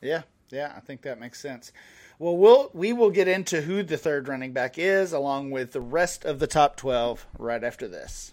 Yeah, 0.00 0.22
yeah, 0.50 0.74
I 0.76 0.80
think 0.80 1.02
that 1.02 1.18
makes 1.18 1.40
sense. 1.40 1.72
Well, 2.20 2.36
we'll 2.36 2.70
we 2.72 2.92
will 2.92 3.10
get 3.10 3.26
into 3.26 3.62
who 3.62 3.82
the 3.82 3.96
third 3.98 4.28
running 4.28 4.52
back 4.52 4.78
is, 4.78 5.12
along 5.12 5.50
with 5.50 5.72
the 5.72 5.80
rest 5.80 6.24
of 6.24 6.38
the 6.38 6.46
top 6.46 6.76
twelve, 6.76 7.26
right 7.36 7.64
after 7.64 7.88
this. 7.88 8.32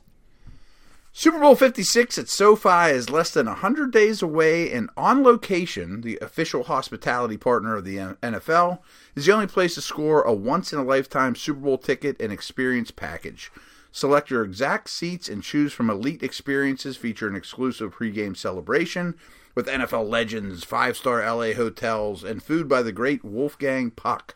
Super 1.16 1.40
Bowl 1.40 1.54
56 1.54 2.18
at 2.18 2.28
SoFi 2.28 2.90
is 2.90 3.12
less 3.12 3.30
than 3.30 3.46
100 3.46 3.92
days 3.92 4.24
away, 4.24 4.72
and 4.72 4.90
On 4.98 5.22
Location, 5.22 6.02
the 6.02 6.18
official 6.24 6.64
hospitality 6.64 7.38
partner 7.38 7.76
of 7.76 7.86
the 7.86 7.98
NFL, 7.98 8.80
is 9.16 9.28
the 9.28 9.32
only 9.32 9.46
place 9.46 9.76
to 9.76 9.82
score 9.82 10.24
a 10.24 10.34
once 10.34 10.74
in 10.74 10.80
a 10.80 10.84
lifetime 10.84 11.36
Super 11.36 11.60
Bowl 11.60 11.78
ticket 11.78 12.20
and 12.20 12.34
experience 12.34 12.90
package. 12.90 13.52
Select 13.92 14.32
your 14.32 14.44
exact 14.44 14.90
seats 14.90 15.30
and 15.30 15.44
choose 15.44 15.72
from 15.72 15.88
elite 15.88 16.24
experiences 16.24 16.98
featuring 16.98 17.36
exclusive 17.36 17.94
pregame 17.94 18.36
celebration 18.36 19.14
with 19.54 19.68
NFL 19.68 20.10
legends, 20.10 20.64
five 20.64 20.98
star 20.98 21.20
LA 21.20 21.54
hotels, 21.54 22.24
and 22.24 22.42
food 22.42 22.68
by 22.68 22.82
the 22.82 22.92
great 22.92 23.24
Wolfgang 23.24 23.92
Puck. 23.92 24.34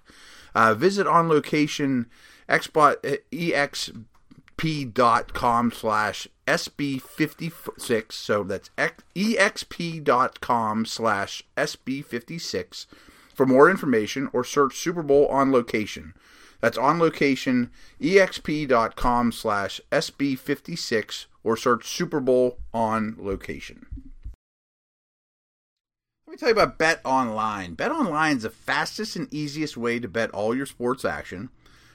Uh, 0.53 0.75
visit 0.75 1.07
on 1.07 1.27
location 1.27 2.05
expot, 2.47 2.97
exp.com 4.57 5.71
slash 5.71 6.27
SB56. 6.47 8.11
So 8.11 8.43
that's 8.43 8.69
exp.com 8.77 10.85
slash 10.85 11.43
SB56 11.55 12.85
for 13.33 13.45
more 13.45 13.69
information 13.69 14.29
or 14.33 14.43
search 14.43 14.77
Super 14.77 15.03
Bowl 15.03 15.27
on 15.27 15.51
location. 15.51 16.13
That's 16.59 16.77
on 16.77 16.97
location, 16.97 17.69
exp.com 18.01 19.31
slash 19.31 19.79
SB56 19.91 21.25
or 21.43 21.55
search 21.55 21.87
Super 21.87 22.19
Bowl 22.19 22.57
on 22.73 23.15
location. 23.19 23.85
Let 26.25 26.31
me 26.31 26.37
tell 26.37 26.49
you 26.49 26.55
about 26.55 26.79
Bet 26.79 26.99
Online. 27.05 27.75
Bet 27.75 27.91
Online 27.91 28.37
is 28.37 28.43
the 28.43 28.49
fastest 28.49 29.15
and 29.15 29.31
easiest 29.33 29.77
way 29.77 29.99
to 29.99 30.07
bet 30.07 30.31
all 30.31 30.55
your 30.55 30.65
sports 30.65 31.05
action. 31.05 31.49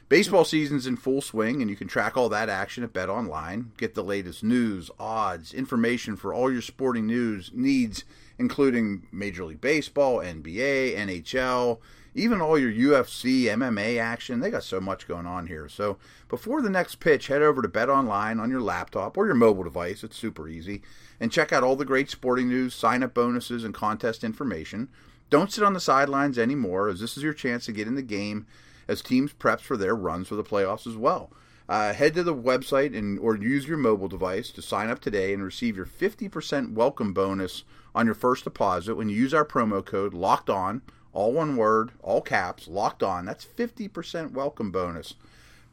Baseball 0.08 0.44
season's 0.44 0.86
in 0.86 0.96
full 0.96 1.22
swing, 1.22 1.62
and 1.62 1.70
you 1.70 1.76
can 1.76 1.88
track 1.88 2.16
all 2.16 2.28
that 2.28 2.48
action 2.48 2.84
at 2.84 2.92
Bet 2.92 3.08
Online. 3.08 3.72
Get 3.78 3.94
the 3.94 4.04
latest 4.04 4.44
news, 4.44 4.90
odds, 5.00 5.54
information 5.54 6.16
for 6.16 6.34
all 6.34 6.52
your 6.52 6.60
sporting 6.60 7.06
news 7.06 7.50
needs, 7.54 8.04
including 8.38 9.06
Major 9.10 9.44
League 9.44 9.60
Baseball, 9.60 10.18
NBA, 10.18 10.96
NHL, 10.96 11.78
even 12.14 12.40
all 12.40 12.58
your 12.58 12.70
UFC, 12.70 13.44
MMA 13.44 13.98
action. 13.98 14.40
They 14.40 14.50
got 14.50 14.64
so 14.64 14.80
much 14.80 15.08
going 15.08 15.26
on 15.26 15.46
here. 15.46 15.68
So 15.68 15.96
before 16.28 16.60
the 16.60 16.68
next 16.68 16.96
pitch, 16.96 17.28
head 17.28 17.42
over 17.42 17.62
to 17.62 17.68
Bet 17.68 17.88
Online 17.88 18.38
on 18.38 18.50
your 18.50 18.60
laptop 18.60 19.16
or 19.16 19.26
your 19.26 19.34
mobile 19.34 19.64
device. 19.64 20.04
It's 20.04 20.16
super 20.16 20.48
easy. 20.48 20.82
And 21.20 21.32
check 21.32 21.52
out 21.52 21.62
all 21.62 21.76
the 21.76 21.84
great 21.84 22.10
sporting 22.10 22.48
news, 22.48 22.74
sign 22.74 23.02
up 23.02 23.14
bonuses, 23.14 23.64
and 23.64 23.72
contest 23.72 24.24
information. 24.24 24.88
Don't 25.30 25.50
sit 25.50 25.64
on 25.64 25.72
the 25.72 25.80
sidelines 25.80 26.38
anymore, 26.38 26.88
as 26.88 27.00
this 27.00 27.16
is 27.16 27.22
your 27.22 27.32
chance 27.32 27.64
to 27.64 27.72
get 27.72 27.88
in 27.88 27.94
the 27.94 28.02
game 28.02 28.46
as 28.88 29.02
teams 29.02 29.32
preps 29.32 29.60
for 29.60 29.76
their 29.76 29.94
runs 29.94 30.28
for 30.28 30.34
the 30.34 30.44
playoffs 30.44 30.86
as 30.86 30.96
well. 30.96 31.30
Uh, 31.68 31.92
head 31.92 32.14
to 32.14 32.22
the 32.22 32.34
website 32.34 32.96
and 32.96 33.18
or 33.18 33.36
use 33.36 33.66
your 33.66 33.78
mobile 33.78 34.08
device 34.08 34.50
to 34.50 34.60
sign 34.60 34.90
up 34.90 35.00
today 35.00 35.32
and 35.32 35.44
receive 35.44 35.76
your 35.76 35.86
50% 35.86 36.74
welcome 36.74 37.12
bonus 37.12 37.64
on 37.94 38.06
your 38.06 38.14
first 38.14 38.44
deposit 38.44 38.94
when 38.94 39.08
you 39.08 39.16
use 39.16 39.32
our 39.32 39.44
promo 39.44 39.84
code 39.84 40.12
locked 40.12 40.50
on 40.50 40.82
all 41.12 41.32
one 41.32 41.56
word, 41.56 41.92
all 42.02 42.20
caps, 42.20 42.66
locked 42.66 43.02
on. 43.02 43.24
That's 43.24 43.44
50% 43.44 44.32
welcome 44.32 44.70
bonus. 44.70 45.14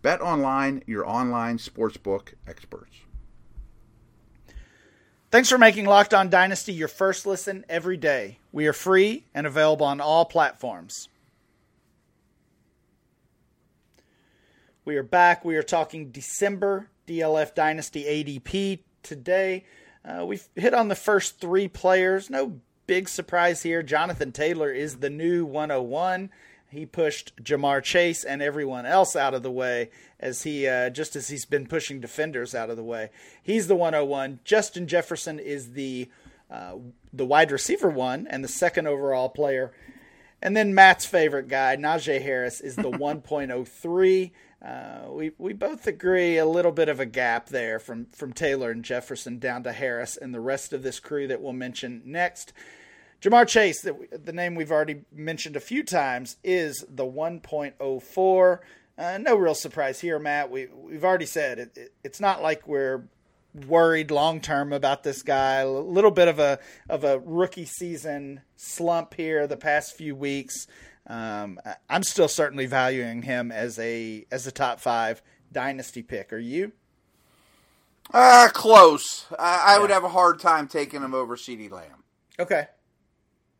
Bet 0.02 0.22
online, 0.22 0.84
your 0.86 1.08
online 1.08 1.58
sportsbook 1.58 2.34
experts. 2.48 2.98
Thanks 5.32 5.50
for 5.50 5.58
making 5.58 5.86
Locked 5.86 6.14
On 6.14 6.30
Dynasty 6.30 6.74
your 6.74 6.88
first 6.88 7.26
listen 7.26 7.64
every 7.70 7.98
day. 7.98 8.40
We 8.52 8.66
are 8.66 8.74
free 8.74 9.26
and 9.34 9.46
available 9.46 9.86
on 9.86 10.02
all 10.02 10.26
platforms. 10.26 11.08
We 14.90 14.98
are 14.98 15.04
back. 15.04 15.46
We 15.46 15.56
are 15.56 15.62
talking 15.62 16.10
December 16.10 16.90
DLF 17.06 17.54
Dynasty 17.54 18.06
ADP 18.06 18.80
today. 19.04 19.64
Uh, 20.04 20.26
we've 20.26 20.50
hit 20.56 20.74
on 20.74 20.88
the 20.88 20.96
first 20.96 21.40
three 21.40 21.68
players. 21.68 22.32
No 22.32 22.60
big 22.88 23.08
surprise 23.08 23.62
here. 23.62 23.84
Jonathan 23.84 24.32
Taylor 24.32 24.72
is 24.72 24.96
the 24.96 25.12
new 25.12 25.46
101. 25.46 26.32
He 26.72 26.88
pushed 26.88 27.36
Ja'Marr 27.36 27.84
Chase 27.84 28.24
and 28.24 28.42
everyone 28.42 28.88
else 28.88 29.16
out 29.16 29.36
of 29.36 29.44
the 29.44 29.52
way 29.52 29.92
as 30.20 30.42
he 30.42 30.68
uh, 30.68 30.90
just 30.90 31.16
as 31.16 31.28
he's 31.28 31.46
been 31.46 31.68
pushing 31.68 32.00
defenders 32.00 32.56
out 32.56 32.72
of 32.72 32.76
the 32.76 32.84
way. 32.84 33.12
He's 33.44 33.68
the 33.68 33.76
101. 33.76 34.40
Justin 34.44 34.88
Jefferson 34.88 35.38
is 35.38 35.74
the 35.74 36.10
uh, 36.50 36.78
the 37.14 37.28
wide 37.28 37.52
receiver 37.52 37.92
one 37.92 38.26
and 38.26 38.44
the 38.44 38.48
second 38.48 38.88
overall 38.88 39.30
player. 39.30 39.72
And 40.42 40.58
then 40.58 40.74
Matt's 40.74 41.06
favorite 41.06 41.48
guy, 41.48 41.76
Najee 41.76 42.24
Harris, 42.24 42.60
is 42.60 42.76
the 42.76 42.84
1.03. 42.90 44.32
Uh, 44.64 45.06
we 45.10 45.32
we 45.38 45.54
both 45.54 45.88
agree 45.88 46.38
a 46.38 46.46
little 46.46 46.74
bit 46.74 46.90
of 46.90 47.00
a 47.00 47.06
gap 47.06 47.48
there 47.48 47.80
from 47.80 48.08
from 48.08 48.34
Taylor 48.34 48.72
and 48.72 48.84
Jefferson 48.84 49.40
down 49.40 49.64
to 49.64 49.72
Harris 49.72 50.18
and 50.18 50.34
the 50.34 50.42
rest 50.42 50.74
of 50.74 50.84
this 50.84 51.00
crew 51.00 51.28
that 51.28 51.42
we'll 51.42 51.54
mention 51.54 52.02
next. 52.06 52.52
Ja'Marr 53.22 53.48
Chase, 53.48 53.82
the, 53.82 53.96
the 54.12 54.32
name 54.32 54.56
we've 54.56 54.72
already 54.72 55.02
mentioned 55.12 55.58
a 55.58 55.62
few 55.62 55.84
times, 55.84 56.38
is 56.42 56.86
the 56.88 57.04
1.04. 57.04 58.60
Uh, 58.98 59.18
no 59.18 59.36
real 59.36 59.56
surprise 59.56 60.00
here, 60.00 60.20
Matt. 60.20 60.50
We 60.52 60.68
we've 60.68 61.06
already 61.06 61.26
said 61.26 61.60
it, 61.60 61.78
it, 61.78 61.94
it's 62.04 62.20
not 62.20 62.42
like 62.42 62.68
we're 62.68 63.04
worried 63.68 64.12
long 64.12 64.42
term 64.42 64.74
about 64.74 65.04
this 65.04 65.22
guy. 65.22 65.56
A 65.56 65.70
little 65.70 66.12
bit 66.12 66.28
of 66.28 66.40
a 66.40 66.60
of 66.90 67.06
a 67.06 67.20
rookie 67.20 67.66
season 67.66 68.42
slump 68.58 69.14
here 69.14 69.48
the 69.48 69.58
past 69.58 69.96
few 69.96 70.16
weeks. 70.16 70.68
Um, 71.10 71.60
I'm 71.90 72.04
still 72.04 72.28
certainly 72.28 72.68
valuing 72.68 73.24
him 73.24 73.52
as 73.52 73.80
a 73.80 74.26
as 74.32 74.46
a 74.46 74.52
top 74.52 74.80
five 74.80 75.24
dynasty 75.52 76.04
pick. 76.04 76.32
Are 76.32 76.38
you? 76.38 76.72
Uh, 78.14 78.50
close. 78.54 79.26
I, 79.38 79.66
I 79.68 79.74
yeah. 79.74 79.82
would 79.82 79.90
have 79.90 80.04
a 80.04 80.10
hard 80.10 80.40
time 80.40 80.68
taking 80.68 81.02
him 81.02 81.14
over 81.14 81.36
CeeDee 81.36 81.72
Lamb. 81.72 82.04
Okay. 82.40 82.68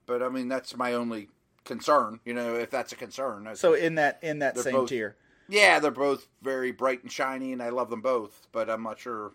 But 0.06 0.22
I 0.24 0.30
mean, 0.30 0.48
that's 0.48 0.76
my 0.78 0.94
only 0.94 1.30
concern. 1.66 2.20
You 2.24 2.36
know, 2.36 2.56
if 2.56 2.70
that's 2.70 2.92
a 2.92 2.96
concern. 2.96 3.50
So 3.56 3.74
in 3.74 3.96
that 3.96 4.20
in 4.22 4.40
that 4.40 4.58
same 4.58 4.74
both, 4.74 4.90
tier. 4.90 5.16
Yeah, 5.48 5.80
they're 5.80 5.90
both 5.90 6.28
very 6.44 6.72
bright 6.72 7.02
and 7.02 7.12
shiny, 7.12 7.52
and 7.52 7.64
I 7.64 7.70
love 7.70 7.90
them 7.90 8.02
both. 8.02 8.48
But 8.52 8.70
I'm 8.70 8.84
not 8.84 9.00
sure. 9.00 9.34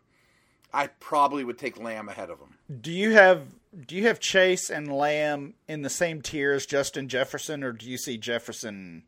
I 0.72 0.86
probably 0.86 1.44
would 1.44 1.58
take 1.58 1.78
Lamb 1.78 2.08
ahead 2.08 2.30
of 2.30 2.38
them. 2.38 2.56
Do 2.80 2.92
you 2.92 3.12
have 3.12 3.42
Do 3.86 3.96
you 3.96 4.06
have 4.06 4.20
Chase 4.20 4.70
and 4.70 4.92
Lamb 4.92 5.54
in 5.68 5.82
the 5.82 5.90
same 5.90 6.22
tier 6.22 6.52
as 6.52 6.66
Justin 6.66 7.08
Jefferson, 7.08 7.64
or 7.64 7.72
do 7.72 7.88
you 7.88 7.98
see 7.98 8.16
Jefferson 8.16 9.02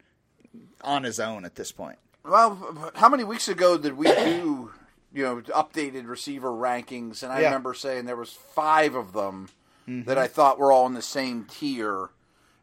on 0.83 1.05
his 1.05 1.21
own 1.21 1.45
at 1.45 1.55
this 1.55 1.73
point? 1.73 1.99
Well, 2.25 2.91
how 2.97 3.09
many 3.09 3.23
weeks 3.23 3.49
ago 3.49 3.79
did 3.79 3.97
we 3.97 4.07
do 4.07 4.73
you 5.13 5.23
know 5.23 5.41
updated 5.43 6.09
receiver 6.09 6.51
rankings? 6.51 7.23
And 7.23 7.33
I 7.33 7.41
yeah. 7.41 7.47
remember 7.47 7.75
saying 7.75 8.05
there 8.05 8.17
was 8.17 8.33
five 8.33 8.95
of 8.95 9.13
them 9.13 9.49
mm-hmm. 9.89 10.09
that 10.09 10.19
I 10.19 10.27
thought 10.27 10.59
were 10.59 10.73
all 10.73 10.87
in 10.87 10.95
the 10.95 11.03
same 11.03 11.45
tier. 11.45 12.11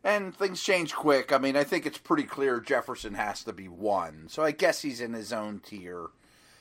And 0.03 0.36
things 0.36 0.62
change 0.62 0.93
quick. 0.93 1.31
I 1.31 1.38
mean, 1.38 1.55
I 1.55 1.63
think 1.63 1.86
it's 1.86 1.98
pretty 1.98 2.24
clear 2.24 2.60
Jefferson 2.60 3.13
has 3.13 3.41
to 3.45 3.53
be 3.53 3.69
one. 3.69 4.25
So 4.27 4.43
I 4.43 4.51
guess 4.51 4.81
he's 4.81 5.00
in 5.00 5.13
his 5.13 5.31
own 5.31 5.60
tier. 5.60 6.07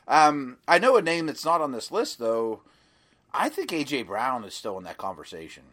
Um, 0.06 0.58
I 0.68 0.78
know 0.78 0.96
a 0.96 1.02
name 1.02 1.26
that's 1.26 1.44
not 1.44 1.60
on 1.60 1.72
this 1.72 1.90
list, 1.90 2.20
though. 2.20 2.62
I 3.34 3.48
think 3.48 3.70
AJ 3.70 4.06
Brown 4.06 4.44
is 4.44 4.54
still 4.54 4.78
in 4.78 4.84
that 4.84 4.98
conversation. 4.98 5.64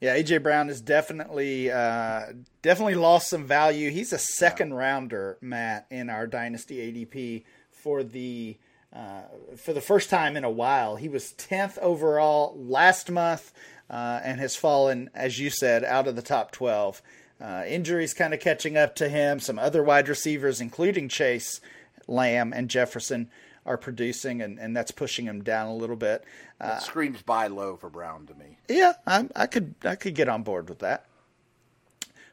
Yeah, 0.00 0.16
AJ 0.16 0.42
Brown 0.42 0.68
has 0.68 0.80
definitely 0.80 1.70
uh, 1.70 2.32
definitely 2.60 2.96
lost 2.96 3.30
some 3.30 3.44
value. 3.44 3.90
He's 3.90 4.12
a 4.12 4.18
second 4.18 4.70
yeah. 4.70 4.76
rounder, 4.76 5.38
Matt, 5.40 5.86
in 5.90 6.10
our 6.10 6.26
dynasty 6.26 6.78
ADP 6.78 7.44
for 7.70 8.02
the 8.02 8.58
uh, 8.92 9.22
for 9.56 9.72
the 9.72 9.80
first 9.80 10.10
time 10.10 10.36
in 10.36 10.44
a 10.44 10.50
while. 10.50 10.96
He 10.96 11.08
was 11.08 11.32
10th 11.38 11.78
overall 11.78 12.54
last 12.58 13.10
month 13.10 13.52
uh, 13.88 14.20
and 14.24 14.40
has 14.40 14.56
fallen, 14.56 15.08
as 15.14 15.38
you 15.38 15.50
said, 15.50 15.84
out 15.84 16.08
of 16.08 16.16
the 16.16 16.22
top 16.22 16.50
12. 16.50 17.00
Uh, 17.40 17.64
injuries 17.66 18.14
kind 18.14 18.34
of 18.34 18.40
catching 18.40 18.76
up 18.76 18.94
to 18.96 19.08
him. 19.08 19.40
Some 19.40 19.58
other 19.58 19.82
wide 19.82 20.08
receivers, 20.08 20.60
including 20.60 21.08
Chase, 21.08 21.60
Lamb, 22.06 22.52
and 22.52 22.68
Jefferson, 22.68 23.30
are 23.64 23.76
producing, 23.76 24.42
and, 24.42 24.58
and 24.58 24.76
that's 24.76 24.90
pushing 24.90 25.26
him 25.26 25.42
down 25.42 25.68
a 25.68 25.74
little 25.74 25.96
bit. 25.96 26.24
Uh, 26.60 26.78
screams 26.78 27.22
buy 27.22 27.46
low 27.46 27.76
for 27.76 27.88
Brown 27.88 28.26
to 28.26 28.34
me. 28.34 28.58
Yeah, 28.68 28.94
I, 29.06 29.28
I 29.36 29.46
could 29.46 29.74
I 29.84 29.94
could 29.94 30.14
get 30.14 30.28
on 30.28 30.42
board 30.42 30.68
with 30.68 30.80
that. 30.80 31.06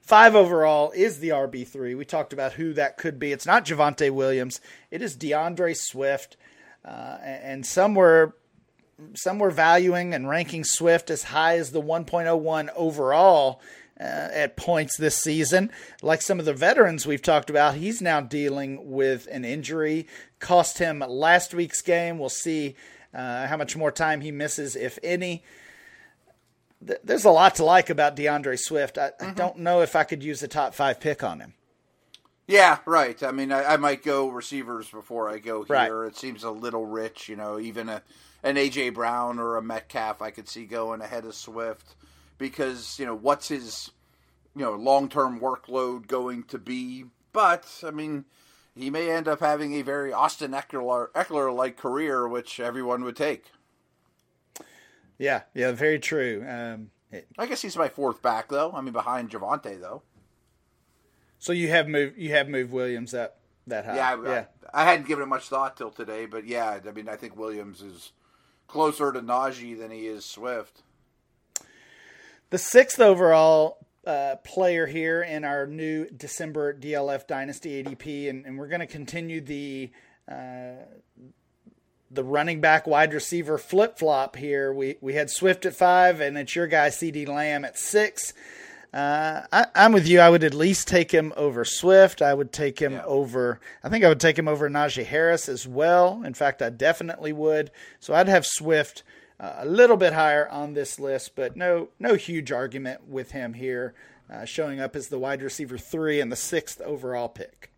Five 0.01 0.33
overall 0.33 0.91
is 0.95 1.19
the 1.19 1.29
RB 1.29 1.67
three. 1.67 1.93
We 1.93 2.03
talked 2.03 2.33
about 2.33 2.53
who 2.53 2.73
that 2.73 2.97
could 2.97 3.19
be. 3.19 3.31
It's 3.31 3.45
not 3.45 3.65
Javonte 3.65 4.09
Williams. 4.09 4.59
It 4.89 5.01
is 5.03 5.15
D'Andre 5.15 5.73
Swift. 5.75 6.35
Uh, 6.83 7.17
and 7.21 7.65
some 7.65 7.93
were 7.93 8.35
some 9.13 9.39
were 9.39 9.51
valuing 9.51 10.13
and 10.13 10.27
ranking 10.27 10.63
Swift 10.63 11.09
as 11.09 11.23
high 11.23 11.57
as 11.57 11.71
the 11.71 11.81
1.01 11.81 12.69
overall 12.75 13.61
uh, 13.99 14.29
at 14.31 14.55
points 14.55 14.97
this 14.97 15.17
season. 15.17 15.71
Like 16.01 16.21
some 16.21 16.39
of 16.39 16.45
the 16.45 16.53
veterans 16.53 17.05
we've 17.05 17.21
talked 17.21 17.49
about, 17.49 17.75
he's 17.75 18.01
now 18.01 18.21
dealing 18.21 18.91
with 18.91 19.27
an 19.31 19.43
injury. 19.43 20.07
Cost 20.39 20.77
him 20.77 21.03
last 21.07 21.53
week's 21.53 21.81
game. 21.81 22.17
We'll 22.17 22.29
see 22.29 22.75
uh, 23.13 23.47
how 23.47 23.57
much 23.57 23.75
more 23.75 23.91
time 23.91 24.21
he 24.21 24.31
misses, 24.31 24.75
if 24.75 24.99
any. 25.03 25.43
th- 26.85 26.99
there's 27.03 27.25
a 27.25 27.31
lot 27.31 27.55
to 27.55 27.65
like 27.65 27.89
about 27.89 28.15
D'Andre 28.15 28.55
Swift. 28.55 28.97
I, 28.97 29.09
mm-hmm. 29.09 29.31
I, 29.31 29.33
don't 29.33 29.57
know 29.59 29.81
if 29.81 29.95
I 29.95 30.03
could 30.03 30.23
use 30.23 30.41
a 30.43 30.47
top 30.47 30.73
five 30.73 30.99
pick 30.99 31.23
on 31.23 31.39
him. 31.39 31.53
Yeah, 32.47 32.79
right. 32.85 33.21
I 33.21 33.31
mean, 33.31 33.51
I, 33.51 33.73
I 33.73 33.77
might 33.77 34.03
go 34.03 34.29
receivers 34.29 34.89
before 34.89 35.29
I 35.29 35.37
go 35.37 35.63
here. 35.63 35.75
Right. 35.75 36.07
It 36.07 36.17
seems 36.17 36.43
a 36.43 36.49
little 36.49 36.85
rich, 36.85 37.29
you 37.29 37.35
know. 37.35 37.59
Even 37.59 37.89
a 37.89 38.01
an 38.41 38.55
AJ 38.55 38.93
Brown 38.95 39.37
or 39.37 39.57
a 39.57 39.61
Metcalf, 39.61 40.21
I 40.21 40.31
could 40.31 40.47
see 40.47 40.65
going 40.65 41.01
ahead 41.01 41.25
of 41.25 41.35
Swift 41.35 41.95
because 42.39 42.97
you 42.97 43.05
know 43.05 43.15
what's 43.15 43.49
his 43.49 43.91
you 44.55 44.63
know 44.63 44.73
long 44.73 45.07
term 45.07 45.39
workload 45.39 46.07
going 46.07 46.43
to 46.45 46.57
be. 46.57 47.05
But 47.31 47.67
I 47.85 47.91
mean, 47.91 48.25
he 48.75 48.89
may 48.89 49.11
end 49.11 49.27
up 49.27 49.39
having 49.39 49.75
a 49.75 49.83
very 49.83 50.11
Austin 50.11 50.51
Ekeler 50.51 51.55
like 51.55 51.77
career, 51.77 52.27
which 52.27 52.59
everyone 52.59 53.03
would 53.03 53.15
take. 53.15 53.51
Yeah, 55.19 55.41
yeah, 55.53 55.73
very 55.73 55.99
true. 55.99 56.43
Um, 56.47 56.89
it, 57.11 57.27
I 57.37 57.45
guess 57.45 57.61
he's 57.61 57.77
my 57.77 57.89
fourth 57.89 58.21
back, 58.21 58.47
though. 58.47 58.71
I 58.71 58.81
mean, 58.81 58.93
behind 58.93 59.29
Javonte, 59.29 59.79
though. 59.79 60.01
So 61.37 61.51
you 61.51 61.67
have 61.69 61.87
moved 61.87 62.17
you 62.17 62.31
have 62.31 62.49
moved 62.49 62.71
Williams 62.71 63.11
that 63.11 63.37
that 63.67 63.85
high. 63.85 63.95
Yeah, 63.95 64.09
I, 64.09 64.23
yeah. 64.23 64.45
I, 64.73 64.81
I 64.81 64.85
hadn't 64.85 65.07
given 65.07 65.23
it 65.23 65.27
much 65.27 65.47
thought 65.47 65.77
till 65.77 65.91
today, 65.91 66.25
but 66.25 66.45
yeah, 66.45 66.79
I 66.85 66.91
mean, 66.91 67.09
I 67.09 67.15
think 67.15 67.37
Williams 67.37 67.81
is 67.81 68.11
closer 68.67 69.11
to 69.11 69.21
Najee 69.21 69.77
than 69.77 69.91
he 69.91 70.07
is 70.07 70.25
Swift. 70.25 70.83
The 72.51 72.57
sixth 72.57 72.99
overall 72.99 73.77
uh, 74.07 74.37
player 74.43 74.87
here 74.87 75.21
in 75.21 75.43
our 75.43 75.67
new 75.67 76.09
December 76.09 76.73
DLF 76.73 77.27
Dynasty 77.27 77.83
ADP, 77.83 78.29
and, 78.29 78.45
and 78.45 78.57
we're 78.57 78.67
going 78.67 78.79
to 78.79 78.87
continue 78.87 79.39
the 79.39 79.91
uh, 80.27 80.71
the 82.11 82.23
running 82.23 82.59
back 82.59 82.87
wide 82.87 83.13
receiver 83.13 83.59
flip 83.59 83.99
flop 83.99 84.35
here. 84.35 84.73
We 84.73 84.95
we 84.99 85.13
had 85.13 85.29
Swift 85.29 85.65
at 85.67 85.75
five, 85.75 86.21
and 86.21 86.39
it's 86.39 86.55
your 86.55 86.65
guy 86.65 86.89
CeeDee 86.89 87.27
Lamb 87.27 87.65
at 87.65 87.77
six. 87.77 88.33
Uh, 88.91 89.41
I, 89.51 89.67
am 89.75 89.91
with 89.91 90.07
you. 90.07 90.19
I 90.19 90.31
would 90.31 90.43
at 90.43 90.55
least 90.55 90.87
take 90.87 91.11
him 91.11 91.31
over 91.37 91.63
Swift. 91.63 92.23
I 92.23 92.33
would 92.33 92.51
take 92.51 92.79
him 92.79 92.93
yeah. 92.93 93.03
over. 93.05 93.59
I 93.83 93.89
think 93.89 94.03
I 94.03 94.09
would 94.09 94.19
take 94.19 94.39
him 94.39 94.47
over 94.47 94.67
Najee 94.67 95.05
Harris 95.05 95.47
as 95.47 95.67
well. 95.67 96.23
In 96.23 96.33
fact, 96.33 96.63
I 96.63 96.71
definitely 96.71 97.31
would. 97.31 97.69
So 97.99 98.15
I'd 98.15 98.27
have 98.27 98.47
Swift 98.47 99.03
uh, 99.39 99.55
a 99.59 99.65
little 99.65 99.97
bit 99.97 100.13
higher 100.13 100.47
on 100.49 100.73
this 100.73 100.99
list, 100.99 101.35
but 101.35 101.55
no, 101.55 101.89
no 101.99 102.15
huge 102.15 102.51
argument 102.51 103.07
with 103.07 103.31
him 103.31 103.53
here, 103.53 103.93
uh, 104.31 104.45
showing 104.45 104.79
up 104.79 104.95
as 104.95 105.07
the 105.07 105.19
wide 105.19 105.41
receiver 105.41 105.77
three 105.77 106.19
and 106.19 106.31
the 106.31 106.35
sixth 106.35 106.81
overall 106.81 107.29
pick. 107.29 107.71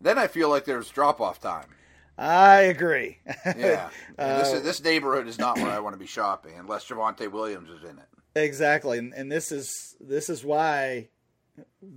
Then 0.00 0.18
I 0.18 0.26
feel 0.26 0.48
like 0.48 0.64
there's 0.64 0.88
drop 0.90 1.20
off 1.20 1.40
time. 1.40 1.66
I 2.18 2.60
agree. 2.62 3.18
yeah, 3.56 3.88
this, 4.18 4.52
uh, 4.52 4.60
this 4.62 4.82
neighborhood 4.82 5.26
is 5.26 5.38
not 5.38 5.56
where 5.56 5.70
I 5.70 5.80
want 5.80 5.94
to 5.94 5.98
be 5.98 6.06
shopping 6.06 6.52
unless 6.58 6.86
Javonte 6.86 7.30
Williams 7.30 7.70
is 7.70 7.82
in 7.82 7.98
it. 7.98 8.08
Exactly, 8.34 8.98
and, 8.98 9.14
and 9.14 9.32
this 9.32 9.50
is 9.50 9.96
this 10.00 10.28
is 10.28 10.44
why 10.44 11.08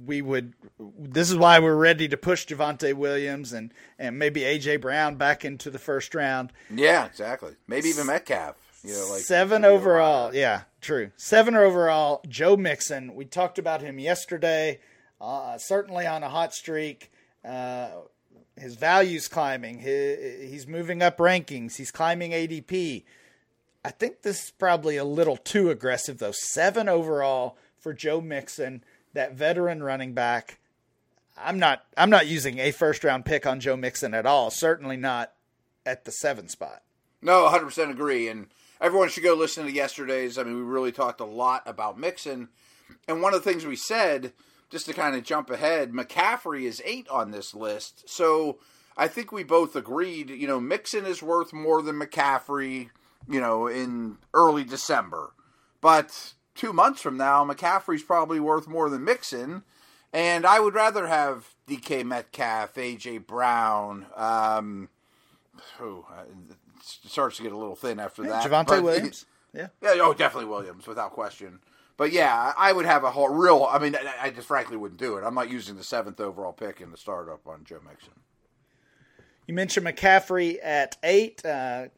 we 0.06 0.22
would. 0.22 0.54
This 0.80 1.30
is 1.30 1.36
why 1.38 1.60
we're 1.60 1.76
ready 1.76 2.08
to 2.08 2.16
push 2.16 2.46
Javonte 2.46 2.94
Williams 2.94 3.52
and 3.52 3.74
and 4.00 4.18
maybe 4.18 4.42
AJ 4.42 4.80
Brown 4.80 5.16
back 5.16 5.44
into 5.44 5.70
the 5.70 5.80
first 5.80 6.16
round. 6.16 6.54
Yeah, 6.74 7.06
exactly. 7.06 7.56
Maybe 7.68 7.90
even 7.90 8.08
Metcalf. 8.08 8.56
You 8.84 8.94
know, 8.94 9.08
like 9.12 9.22
seven 9.22 9.64
overall. 9.64 10.36
Yeah, 10.36 10.64
true. 10.82 11.12
Seven 11.16 11.56
overall. 11.56 12.22
Joe 12.28 12.58
Mixon. 12.58 13.16
We 13.16 13.26
talked 13.26 13.58
about 13.58 13.82
him 13.82 13.98
yesterday. 13.98 14.80
Uh, 15.22 15.58
certainly 15.58 16.06
on 16.06 16.22
a 16.22 16.30
hot 16.30 16.54
streak. 16.54 17.12
Uh, 17.46 17.90
his 18.58 18.76
value's 18.76 19.28
climbing. 19.28 19.80
He, 19.80 20.48
he's 20.50 20.68
moving 20.68 21.02
up 21.02 21.18
rankings. 21.18 21.78
He's 21.78 21.92
climbing 21.92 22.32
ADP. 22.32 23.04
I 23.86 23.90
think 23.90 24.22
this 24.22 24.46
is 24.46 24.52
probably 24.52 24.98
a 24.98 25.06
little 25.06 25.38
too 25.38 25.70
aggressive, 25.70 26.18
though. 26.18 26.34
Seven 26.34 26.90
overall 26.90 27.58
for 27.80 27.94
Joe 27.94 28.22
Mixon, 28.22 28.84
that 29.14 29.34
veteran 29.34 29.82
running 29.82 30.14
back. 30.14 30.60
I'm 31.38 31.58
not. 31.58 31.86
I'm 31.98 32.10
not 32.10 32.28
using 32.28 32.60
a 32.60 32.72
first 32.72 33.04
round 33.04 33.26
pick 33.26 33.46
on 33.46 33.60
Joe 33.60 33.76
Mixon 33.76 34.14
at 34.14 34.26
all. 34.26 34.52
Certainly 34.52 34.98
not 34.98 35.34
at 35.86 36.06
the 36.06 36.12
seven 36.12 36.48
spot. 36.48 36.84
No, 37.22 37.44
100 37.44 37.66
percent 37.66 37.92
agree. 37.92 38.28
And 38.28 38.48
everyone 38.82 39.10
should 39.10 39.24
go 39.24 39.34
listen 39.34 39.66
to 39.66 39.72
yesterday's. 39.72 40.38
I 40.38 40.44
mean, 40.44 40.56
we 40.56 40.62
really 40.62 40.92
talked 40.92 41.20
a 41.20 41.26
lot 41.26 41.64
about 41.66 42.00
Mixon, 42.00 42.50
and 43.08 43.22
one 43.22 43.34
of 43.34 43.44
the 43.44 43.50
things 43.50 43.66
we 43.66 43.76
said 43.76 44.34
just 44.74 44.88
to 44.88 44.94
kind 44.94 45.16
of 45.16 45.24
jump 45.24 45.52
ahead, 45.52 45.92
McCaffrey 45.92 46.64
is 46.64 46.82
eight 46.84 47.08
on 47.08 47.30
this 47.30 47.54
list. 47.54 48.10
So 48.10 48.58
I 48.98 49.08
think 49.08 49.32
we 49.32 49.44
both 49.44 49.76
agreed, 49.76 50.32
you 50.32 50.48
know, 50.48 50.60
Mixon 50.60 51.06
is 51.06 51.22
worth 51.22 51.54
more 51.54 51.84
than 51.84 52.00
McCaffrey, 52.00 52.90
you 53.30 53.40
know, 53.40 53.68
in 53.68 54.18
early 54.34 54.64
December. 54.64 55.34
But 55.80 56.34
two 56.56 56.74
months 56.74 57.02
from 57.02 57.18
now, 57.18 57.46
McCaffrey's 57.46 58.02
probably 58.02 58.40
worth 58.40 58.68
more 58.68 58.90
than 58.90 59.04
Mixon. 59.04 59.64
And 60.12 60.44
I 60.44 60.60
would 60.60 60.74
rather 60.74 61.06
have 61.06 61.54
DK 61.68 62.04
Metcalf, 62.04 62.74
AJ 62.74 63.28
Brown. 63.28 64.08
Um, 64.16 64.90
oh, 65.80 66.06
it 66.50 66.58
starts 66.84 67.38
to 67.38 67.44
get 67.44 67.52
a 67.52 67.58
little 67.58 67.76
thin 67.76 68.00
after 68.00 68.24
that. 68.24 68.44
Javonte 68.44 68.82
Williams. 68.82 69.26
Yeah. 69.56 69.68
Yeah. 69.84 69.98
Oh, 69.98 70.16
definitely 70.16 70.50
Williams, 70.50 70.88
without 70.88 71.12
question. 71.12 71.60
But 71.96 72.12
yeah, 72.12 72.54
I 72.58 72.74
would 72.74 72.88
have 72.88 73.04
a 73.04 73.12
whole 73.12 73.30
real. 73.30 73.68
I 73.70 73.78
mean, 73.78 73.96
I 74.20 74.32
just 74.32 74.48
frankly 74.48 74.78
wouldn't 74.78 75.00
do 75.00 75.18
it. 75.18 75.24
I'm 75.24 75.36
not 75.36 75.48
using 75.48 75.76
the 75.76 75.84
seventh 75.84 76.20
overall 76.20 76.54
pick 76.54 76.82
in 76.82 76.90
the 76.90 76.98
startup 76.98 77.48
on 77.48 77.64
Joe 77.64 77.80
Mixon. 77.88 78.14
You 79.48 79.54
mentioned 79.54 79.86
McCaffrey 79.86 80.58
at 80.64 80.98
eight. 81.04 81.46
Uh, 81.46 81.90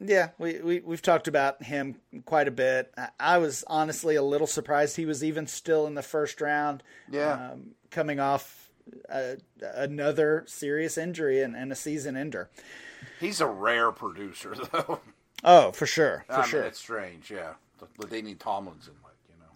yeah, 0.00 0.30
we, 0.38 0.60
we 0.60 0.80
we've 0.80 1.02
talked 1.02 1.28
about 1.28 1.62
him 1.62 1.96
quite 2.24 2.48
a 2.48 2.50
bit. 2.52 2.92
I 3.18 3.38
was 3.38 3.64
honestly 3.68 4.16
a 4.16 4.22
little 4.22 4.46
surprised 4.46 4.96
he 4.96 5.06
was 5.06 5.22
even 5.22 5.46
still 5.46 5.86
in 5.86 5.94
the 5.94 6.02
first 6.02 6.40
round. 6.40 6.82
Yeah, 7.10 7.52
um, 7.52 7.74
coming 7.90 8.18
off 8.18 8.70
a, 9.08 9.36
another 9.60 10.44
serious 10.46 10.98
injury 10.98 11.40
and, 11.40 11.54
and, 11.54 11.70
a 11.70 11.76
season 11.76 12.16
ender. 12.16 12.50
He's 13.22 13.40
a 13.40 13.46
rare 13.46 13.92
producer, 13.92 14.54
though. 14.72 15.00
Oh, 15.44 15.72
for 15.72 15.86
sure, 15.86 16.24
for 16.28 16.40
I 16.40 16.46
sure. 16.46 16.60
Mean, 16.60 16.68
it's 16.68 16.78
strange, 16.78 17.30
yeah. 17.30 17.54
LaDainian 17.98 18.38
Tomlinson. 18.38 18.94
Like 19.02 19.14
you 19.28 19.34
know. 19.40 19.50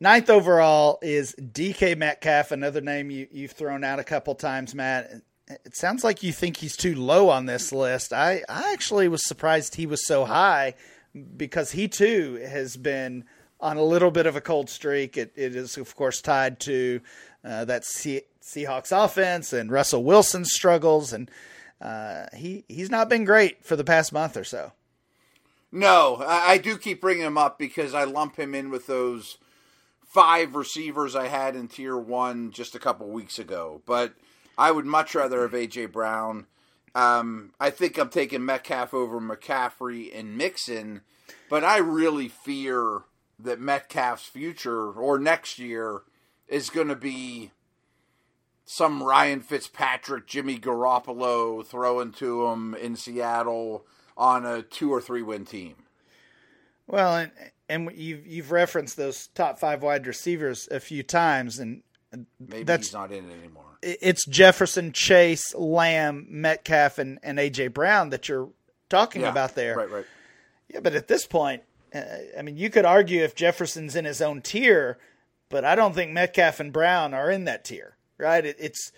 Ninth 0.00 0.28
overall 0.28 0.98
is 1.02 1.34
DK 1.38 1.96
Metcalf, 1.96 2.50
another 2.50 2.80
name 2.80 3.10
you, 3.10 3.26
you've 3.30 3.52
thrown 3.52 3.84
out 3.84 3.98
a 3.98 4.04
couple 4.04 4.34
times, 4.34 4.74
Matt. 4.74 5.22
It 5.48 5.76
sounds 5.76 6.04
like 6.04 6.22
you 6.22 6.32
think 6.32 6.58
he's 6.58 6.76
too 6.76 6.94
low 6.94 7.28
on 7.28 7.46
this 7.46 7.72
list. 7.72 8.12
I, 8.12 8.42
I 8.48 8.72
actually 8.72 9.08
was 9.08 9.26
surprised 9.26 9.74
he 9.74 9.86
was 9.86 10.06
so 10.06 10.24
high 10.24 10.74
because 11.36 11.72
he 11.72 11.88
too 11.88 12.34
has 12.48 12.76
been 12.76 13.24
on 13.60 13.76
a 13.76 13.82
little 13.82 14.10
bit 14.10 14.26
of 14.26 14.36
a 14.36 14.40
cold 14.40 14.70
streak. 14.70 15.16
It, 15.16 15.32
it 15.36 15.56
is, 15.56 15.76
of 15.76 15.96
course, 15.96 16.20
tied 16.20 16.60
to 16.60 17.00
uh, 17.44 17.64
that 17.64 17.84
C- 17.84 18.22
Seahawks 18.42 18.92
offense 18.92 19.52
and 19.52 19.70
Russell 19.72 20.04
Wilson's 20.04 20.52
struggles, 20.52 21.12
and 21.12 21.30
uh, 21.80 22.26
he 22.34 22.64
he's 22.68 22.90
not 22.90 23.08
been 23.08 23.24
great 23.24 23.64
for 23.64 23.76
the 23.76 23.84
past 23.84 24.12
month 24.12 24.36
or 24.36 24.44
so. 24.44 24.72
No, 25.72 26.16
I, 26.26 26.52
I 26.52 26.58
do 26.58 26.76
keep 26.76 27.00
bringing 27.00 27.24
him 27.24 27.38
up 27.38 27.58
because 27.58 27.94
I 27.94 28.04
lump 28.04 28.36
him 28.36 28.54
in 28.54 28.70
with 28.70 28.86
those– 28.86 29.38
five 30.10 30.56
receivers 30.56 31.14
I 31.14 31.28
had 31.28 31.54
in 31.54 31.68
tier 31.68 31.96
one 31.96 32.50
just 32.50 32.74
a 32.74 32.80
couple 32.80 33.08
weeks 33.08 33.38
ago. 33.38 33.80
But 33.86 34.12
I 34.58 34.72
would 34.72 34.84
much 34.84 35.14
rather 35.14 35.42
have 35.42 35.52
AJ 35.52 35.92
Brown. 35.92 36.46
Um, 36.94 37.52
I 37.60 37.70
think 37.70 37.96
I'm 37.96 38.08
taking 38.08 38.44
Metcalf 38.44 38.92
over 38.92 39.20
McCaffrey 39.20 40.10
and 40.12 40.36
Mixon, 40.36 41.02
but 41.48 41.62
I 41.62 41.78
really 41.78 42.26
fear 42.26 43.02
that 43.38 43.60
Metcalf's 43.60 44.24
future 44.24 44.90
or 44.90 45.20
next 45.20 45.60
year 45.60 46.02
is 46.48 46.68
going 46.68 46.88
to 46.88 46.96
be 46.96 47.52
some 48.70 49.02
Ryan 49.02 49.40
Fitzpatrick, 49.40 50.28
Jimmy 50.28 50.56
Garoppolo 50.56 51.66
throwing 51.66 52.12
to 52.12 52.46
him 52.46 52.76
in 52.76 52.94
Seattle 52.94 53.84
on 54.16 54.46
a 54.46 54.62
two 54.62 54.94
or 54.94 55.00
three 55.00 55.22
win 55.22 55.44
team. 55.44 55.74
Well, 56.86 57.16
and 57.16 57.32
and 57.68 57.90
you've 57.96 58.24
you've 58.24 58.52
referenced 58.52 58.96
those 58.96 59.26
top 59.34 59.58
five 59.58 59.82
wide 59.82 60.06
receivers 60.06 60.68
a 60.70 60.78
few 60.78 61.02
times, 61.02 61.58
and 61.58 61.82
maybe 62.38 62.62
that's, 62.62 62.86
he's 62.86 62.94
not 62.94 63.10
in 63.10 63.28
it 63.28 63.34
anymore. 63.40 63.64
It's 63.82 64.24
Jefferson, 64.24 64.92
Chase, 64.92 65.52
Lamb, 65.56 66.28
Metcalf, 66.30 66.98
and, 66.98 67.18
and 67.24 67.38
AJ 67.38 67.74
Brown 67.74 68.10
that 68.10 68.28
you're 68.28 68.50
talking 68.88 69.22
yeah, 69.22 69.30
about 69.30 69.56
there. 69.56 69.74
Right, 69.74 69.90
right. 69.90 70.06
Yeah, 70.68 70.78
but 70.80 70.94
at 70.94 71.08
this 71.08 71.26
point, 71.26 71.64
uh, 71.92 72.02
I 72.38 72.42
mean, 72.42 72.56
you 72.56 72.70
could 72.70 72.84
argue 72.84 73.24
if 73.24 73.34
Jefferson's 73.34 73.96
in 73.96 74.04
his 74.04 74.22
own 74.22 74.42
tier, 74.42 74.98
but 75.48 75.64
I 75.64 75.74
don't 75.74 75.92
think 75.92 76.12
Metcalf 76.12 76.60
and 76.60 76.72
Brown 76.72 77.14
are 77.14 77.32
in 77.32 77.46
that 77.46 77.64
tier. 77.64 77.96
Right? 78.20 78.44
It, 78.44 78.56
it's 78.58 78.92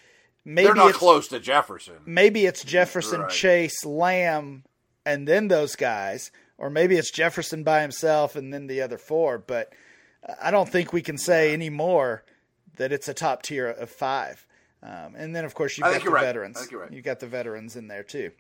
maybe 0.45 0.67
they're 0.67 0.75
not 0.75 0.95
close 0.95 1.29
to 1.29 1.41
Jefferson. 1.41 1.95
Maybe 2.05 2.47
it's 2.47 2.65
Jefferson, 2.65 3.23
right. 3.23 3.31
Chase, 3.31 3.85
Lamb, 3.85 4.65
and 5.07 5.27
then 5.27 5.49
those 5.49 5.77
guys 5.77 6.31
or 6.63 6.71
maybe 6.71 6.97
it's 6.97 7.11
Jefferson 7.11 7.65
by 7.65 7.83
himself 7.83 8.37
and 8.37 8.55
then 8.55 8.69
the 8.69 8.81
other 8.81 8.97
four. 8.97 9.37
But 9.37 9.73
I 10.41 10.53
don't 10.53 10.69
think 10.69 10.93
we 10.93 11.03
can 11.03 11.19
say 11.19 11.53
anymore 11.53 12.23
that 12.77 12.93
it's 12.93 13.09
a 13.09 13.15
top 13.15 13.43
tier 13.43 13.69
of 13.69 13.91
five. 13.91 14.47
Um, 14.81 15.15
and 15.17 15.35
then, 15.35 15.45
of 15.45 15.55
course, 15.55 15.77
you've 15.77 15.85
got 15.85 16.05
the 16.05 16.11
right. 16.11 16.25
veterans. 16.25 16.69
Right. 16.73 16.93
You've 16.93 17.05
got 17.05 17.19
the 17.19 17.27
veterans 17.27 17.75
in 17.75 17.89
there 17.89 18.05
too. 18.05 18.31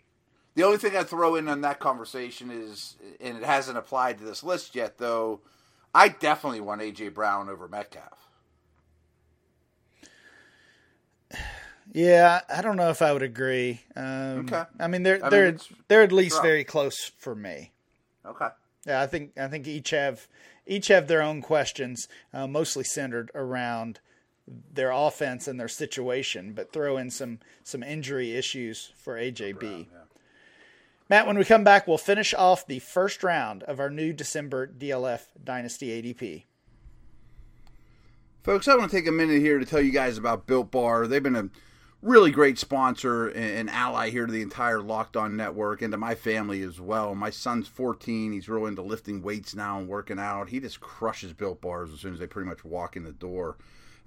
The 0.55 0.63
only 0.63 0.79
thing 0.79 0.97
I 0.97 1.03
throw 1.03 1.35
in 1.35 1.49
on 1.49 1.63
that 1.63 1.81
conversation 1.81 2.51
is, 2.53 2.97
and 3.21 3.39
it 3.39 3.45
hasn't 3.45 3.77
applied 3.77 4.19
to 4.19 4.25
this 4.25 4.45
list 4.45 4.77
yet, 4.77 4.99
though. 4.99 5.41
I 5.93 6.09
definitely 6.09 6.61
want 6.61 6.81
AJ 6.81 7.15
Brown 7.15 7.49
over 7.49 7.67
Metcalf. 7.67 8.29
Yeah, 11.95 12.41
I 12.49 12.63
don't 12.63 12.77
know 12.77 12.89
if 12.89 13.03
I 13.03 13.13
would 13.13 13.23
agree. 13.23 13.83
Um, 13.95 14.47
Okay. 14.47 14.65
I 14.81 14.89
mean, 14.89 15.03
they're 15.03 15.25
I 15.25 15.29
they're 15.29 15.53
mean, 15.53 15.61
they're 15.89 16.03
at 16.03 16.13
least 16.13 16.41
very 16.43 16.65
close 16.65 17.11
for 17.19 17.35
me. 17.35 17.73
Okay. 18.25 18.49
Yeah, 18.87 19.01
I 19.03 19.07
think 19.07 19.39
I 19.39 19.49
think 19.49 19.67
each 19.69 19.91
have 19.91 20.27
each 20.67 20.89
have 20.89 21.07
their 21.07 21.23
own 21.23 21.43
questions, 21.43 22.09
uh, 22.33 22.47
mostly 22.47 22.85
centered 22.85 23.31
around 23.35 24.01
their 24.73 24.91
offense 24.91 25.47
and 25.47 25.61
their 25.61 25.69
situation, 25.69 26.53
but 26.53 26.73
throw 26.73 26.97
in 26.97 27.11
some 27.11 27.41
some 27.63 27.83
injury 27.83 28.33
issues 28.33 28.93
for 28.97 29.17
AJB. 29.17 29.87
Matt, 31.11 31.27
when 31.27 31.37
we 31.37 31.45
come 31.45 31.63
back, 31.63 31.87
we'll 31.87 31.99
finish 31.99 32.33
off 32.33 32.67
the 32.67 32.79
first 32.79 33.23
round 33.23 33.65
of 33.65 33.79
our 33.81 33.91
new 33.91 34.15
December 34.15 34.67
DLF 34.67 35.27
Dynasty 35.45 35.89
ADP. 36.03 36.45
Folks, 38.43 38.67
I 38.67 38.77
want 38.77 38.91
to 38.91 38.97
take 38.97 39.07
a 39.07 39.13
minute 39.13 39.41
here 39.41 39.59
to 39.59 39.67
tell 39.67 39.81
you 39.83 39.93
guys 39.93 40.17
about 40.17 40.47
Built 40.47 40.71
Bar. 40.71 41.07
They've 41.07 41.23
been 41.23 41.37
a 41.37 41.49
really 42.03 42.33
great 42.33 42.59
sponsor 42.59 43.29
and 43.29 43.71
ally 43.71 44.11
here 44.11 44.27
to 44.27 44.33
the 44.33 44.43
entire 44.43 44.81
Locked 44.81 45.17
On 45.17 45.37
Network 45.37 45.81
and 45.83 45.93
to 45.93 45.97
my 45.97 46.17
family 46.17 46.63
as 46.63 46.81
well. 46.81 47.15
My 47.15 47.31
son's 47.31 47.69
14. 47.69 48.33
He's 48.33 48.49
real 48.49 48.67
into 48.67 48.83
lifting 48.83 49.23
weights 49.23 49.55
now 49.55 49.79
and 49.79 49.89
working 49.89 50.19
out. 50.19 50.49
He 50.49 50.59
just 50.59 50.81
crushes 50.81 51.33
Built 51.33 51.61
Bars 51.61 51.93
as 51.93 52.01
soon 52.01 52.13
as 52.13 52.19
they 52.19 52.27
pretty 52.27 52.49
much 52.49 52.65
walk 52.65 52.97
in 52.97 53.05
the 53.05 53.13
door. 53.13 53.57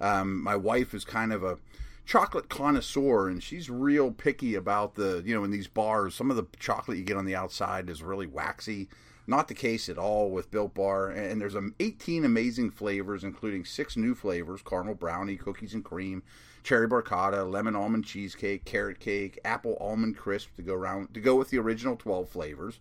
Um, 0.01 0.43
my 0.43 0.57
wife 0.57 0.93
is 0.93 1.05
kind 1.05 1.31
of 1.31 1.43
a 1.43 1.57
chocolate 2.05 2.49
connoisseur 2.49 3.29
and 3.29 3.41
she's 3.41 3.69
real 3.69 4.11
picky 4.11 4.53
about 4.53 4.93
the 4.93 5.23
you 5.25 5.33
know 5.33 5.43
in 5.43 5.49
these 5.49 5.67
bars 5.67 6.13
some 6.13 6.29
of 6.29 6.37
the 6.37 6.45
chocolate 6.59 6.99
you 6.99 7.03
get 7.03 7.17
on 7.17 7.25
the 7.25 7.33
outside 7.35 7.89
is 7.89 8.03
really 8.03 8.27
waxy 8.27 8.87
not 9.25 9.47
the 9.47 9.55
case 9.55 9.89
at 9.89 9.97
all 9.97 10.29
with 10.29 10.51
built 10.51 10.75
bar 10.75 11.09
and 11.09 11.41
there's 11.41 11.55
um, 11.55 11.73
18 11.79 12.23
amazing 12.23 12.69
flavors 12.69 13.23
including 13.23 13.65
six 13.65 13.97
new 13.97 14.13
flavors 14.13 14.61
caramel 14.61 14.93
brownie 14.93 15.35
cookies 15.35 15.73
and 15.73 15.83
cream 15.83 16.21
cherry 16.65 16.87
barcata 16.87 17.49
lemon 17.49 17.75
almond 17.75 18.03
cheesecake 18.03 18.65
carrot 18.65 18.99
cake 18.99 19.39
apple 19.45 19.77
almond 19.79 20.17
crisp 20.17 20.55
to 20.55 20.61
go 20.61 20.73
around 20.73 21.13
to 21.13 21.21
go 21.21 21.35
with 21.35 21.49
the 21.49 21.59
original 21.59 21.95
12 21.95 22.27
flavors 22.27 22.79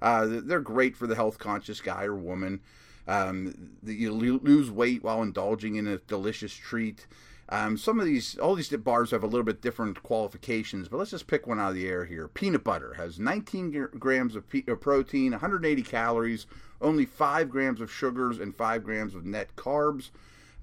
uh, 0.00 0.26
they're 0.28 0.60
great 0.60 0.96
for 0.96 1.06
the 1.06 1.14
health 1.14 1.38
conscious 1.38 1.80
guy 1.80 2.04
or 2.04 2.14
woman 2.14 2.60
um, 3.06 3.72
you 3.84 4.12
lose 4.12 4.70
weight 4.70 5.02
while 5.02 5.22
indulging 5.22 5.76
in 5.76 5.86
a 5.86 5.98
delicious 5.98 6.54
treat 6.54 7.06
um, 7.50 7.76
some 7.76 8.00
of 8.00 8.06
these, 8.06 8.38
all 8.38 8.54
these 8.54 8.70
bars 8.70 9.10
have 9.10 9.22
a 9.22 9.26
little 9.26 9.44
bit 9.44 9.60
different 9.60 10.02
qualifications, 10.02 10.88
but 10.88 10.96
let's 10.96 11.10
just 11.10 11.26
pick 11.26 11.46
one 11.46 11.60
out 11.60 11.70
of 11.70 11.74
the 11.74 11.86
air 11.86 12.06
here. 12.06 12.26
Peanut 12.26 12.64
butter 12.64 12.94
has 12.94 13.18
19 13.18 13.88
grams 13.98 14.34
of, 14.34 14.44
of 14.66 14.80
protein, 14.80 15.32
180 15.32 15.82
calories, 15.82 16.46
only 16.80 17.04
5 17.04 17.50
grams 17.50 17.82
of 17.82 17.92
sugars, 17.92 18.38
and 18.38 18.56
5 18.56 18.82
grams 18.82 19.14
of 19.14 19.26
net 19.26 19.54
carbs. 19.56 20.10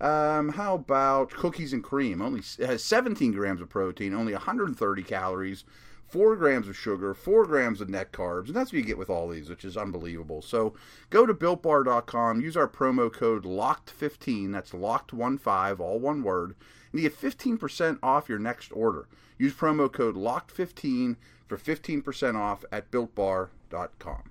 Um, 0.01 0.49
how 0.49 0.73
about 0.73 1.29
cookies 1.29 1.73
and 1.73 1.83
cream? 1.83 2.23
Only 2.23 2.41
has 2.57 2.83
17 2.83 3.33
grams 3.33 3.61
of 3.61 3.69
protein, 3.69 4.15
only 4.15 4.33
130 4.33 5.03
calories, 5.03 5.63
4 6.07 6.35
grams 6.37 6.67
of 6.67 6.75
sugar, 6.75 7.13
4 7.13 7.45
grams 7.45 7.81
of 7.81 7.87
net 7.87 8.11
carbs, 8.11 8.47
and 8.47 8.55
that's 8.55 8.73
what 8.73 8.79
you 8.79 8.83
get 8.83 8.97
with 8.97 9.11
all 9.11 9.29
these, 9.29 9.47
which 9.47 9.63
is 9.63 9.77
unbelievable. 9.77 10.41
So 10.41 10.73
go 11.11 11.27
to 11.27 11.35
builtbar.com, 11.35 12.41
use 12.41 12.57
our 12.57 12.67
promo 12.67 13.13
code 13.13 13.43
LOCKED15, 13.43 14.51
that's 14.51 14.71
LOCKED15, 14.71 15.79
all 15.79 15.99
one 15.99 16.23
word, 16.23 16.55
and 16.91 16.99
you 16.99 17.07
get 17.07 17.21
15% 17.21 17.99
off 18.01 18.27
your 18.27 18.39
next 18.39 18.71
order. 18.71 19.07
Use 19.37 19.53
promo 19.53 19.91
code 19.91 20.15
LOCKED15 20.15 21.15
for 21.47 21.57
15% 21.57 22.35
off 22.35 22.65
at 22.71 22.89
builtbar.com. 22.89 24.23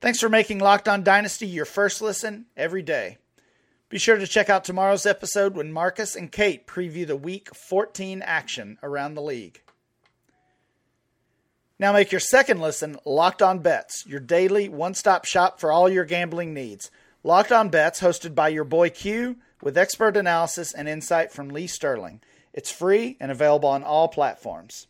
Thanks 0.00 0.20
for 0.20 0.28
making 0.28 0.60
Locked 0.60 0.86
On 0.86 1.02
Dynasty 1.02 1.48
your 1.48 1.64
first 1.64 2.00
listen 2.00 2.46
every 2.56 2.82
day. 2.82 3.18
Be 3.90 3.98
sure 3.98 4.18
to 4.18 4.26
check 4.26 4.50
out 4.50 4.64
tomorrow's 4.64 5.06
episode 5.06 5.54
when 5.54 5.72
Marcus 5.72 6.14
and 6.14 6.30
Kate 6.30 6.66
preview 6.66 7.06
the 7.06 7.16
Week 7.16 7.48
14 7.54 8.20
action 8.20 8.76
around 8.82 9.14
the 9.14 9.22
league. 9.22 9.62
Now 11.78 11.94
make 11.94 12.12
your 12.12 12.20
second 12.20 12.60
listen 12.60 12.98
Locked 13.06 13.40
On 13.40 13.60
Bets, 13.60 14.04
your 14.06 14.20
daily 14.20 14.68
one 14.68 14.92
stop 14.92 15.24
shop 15.24 15.58
for 15.58 15.72
all 15.72 15.88
your 15.88 16.04
gambling 16.04 16.52
needs. 16.52 16.90
Locked 17.22 17.50
On 17.50 17.70
Bets, 17.70 18.02
hosted 18.02 18.34
by 18.34 18.48
your 18.48 18.64
boy 18.64 18.90
Q, 18.90 19.36
with 19.62 19.78
expert 19.78 20.18
analysis 20.18 20.74
and 20.74 20.86
insight 20.86 21.32
from 21.32 21.48
Lee 21.48 21.66
Sterling. 21.66 22.20
It's 22.52 22.70
free 22.70 23.16
and 23.18 23.30
available 23.30 23.70
on 23.70 23.84
all 23.84 24.08
platforms 24.08 24.86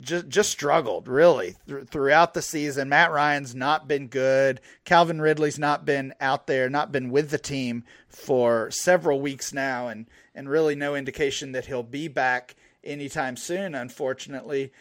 just 0.00 0.28
just 0.28 0.50
struggled 0.50 1.08
really 1.08 1.56
th- 1.68 1.88
throughout 1.88 2.34
the 2.34 2.42
season. 2.42 2.88
Matt 2.88 3.12
Ryan's 3.12 3.54
not 3.54 3.88
been 3.88 4.06
good. 4.06 4.60
Calvin 4.84 5.20
Ridley's 5.20 5.58
not 5.58 5.84
been 5.84 6.14
out 6.20 6.46
there, 6.46 6.70
not 6.70 6.92
been 6.92 7.10
with 7.10 7.30
the 7.30 7.38
team 7.38 7.84
for 8.08 8.70
several 8.70 9.20
weeks 9.20 9.52
now, 9.52 9.88
and 9.88 10.06
and 10.34 10.48
really 10.48 10.74
no 10.74 10.94
indication 10.94 11.52
that 11.52 11.66
he'll 11.66 11.82
be 11.82 12.08
back 12.08 12.54
anytime 12.84 13.36
soon. 13.36 13.74
Unfortunately, 13.74 14.72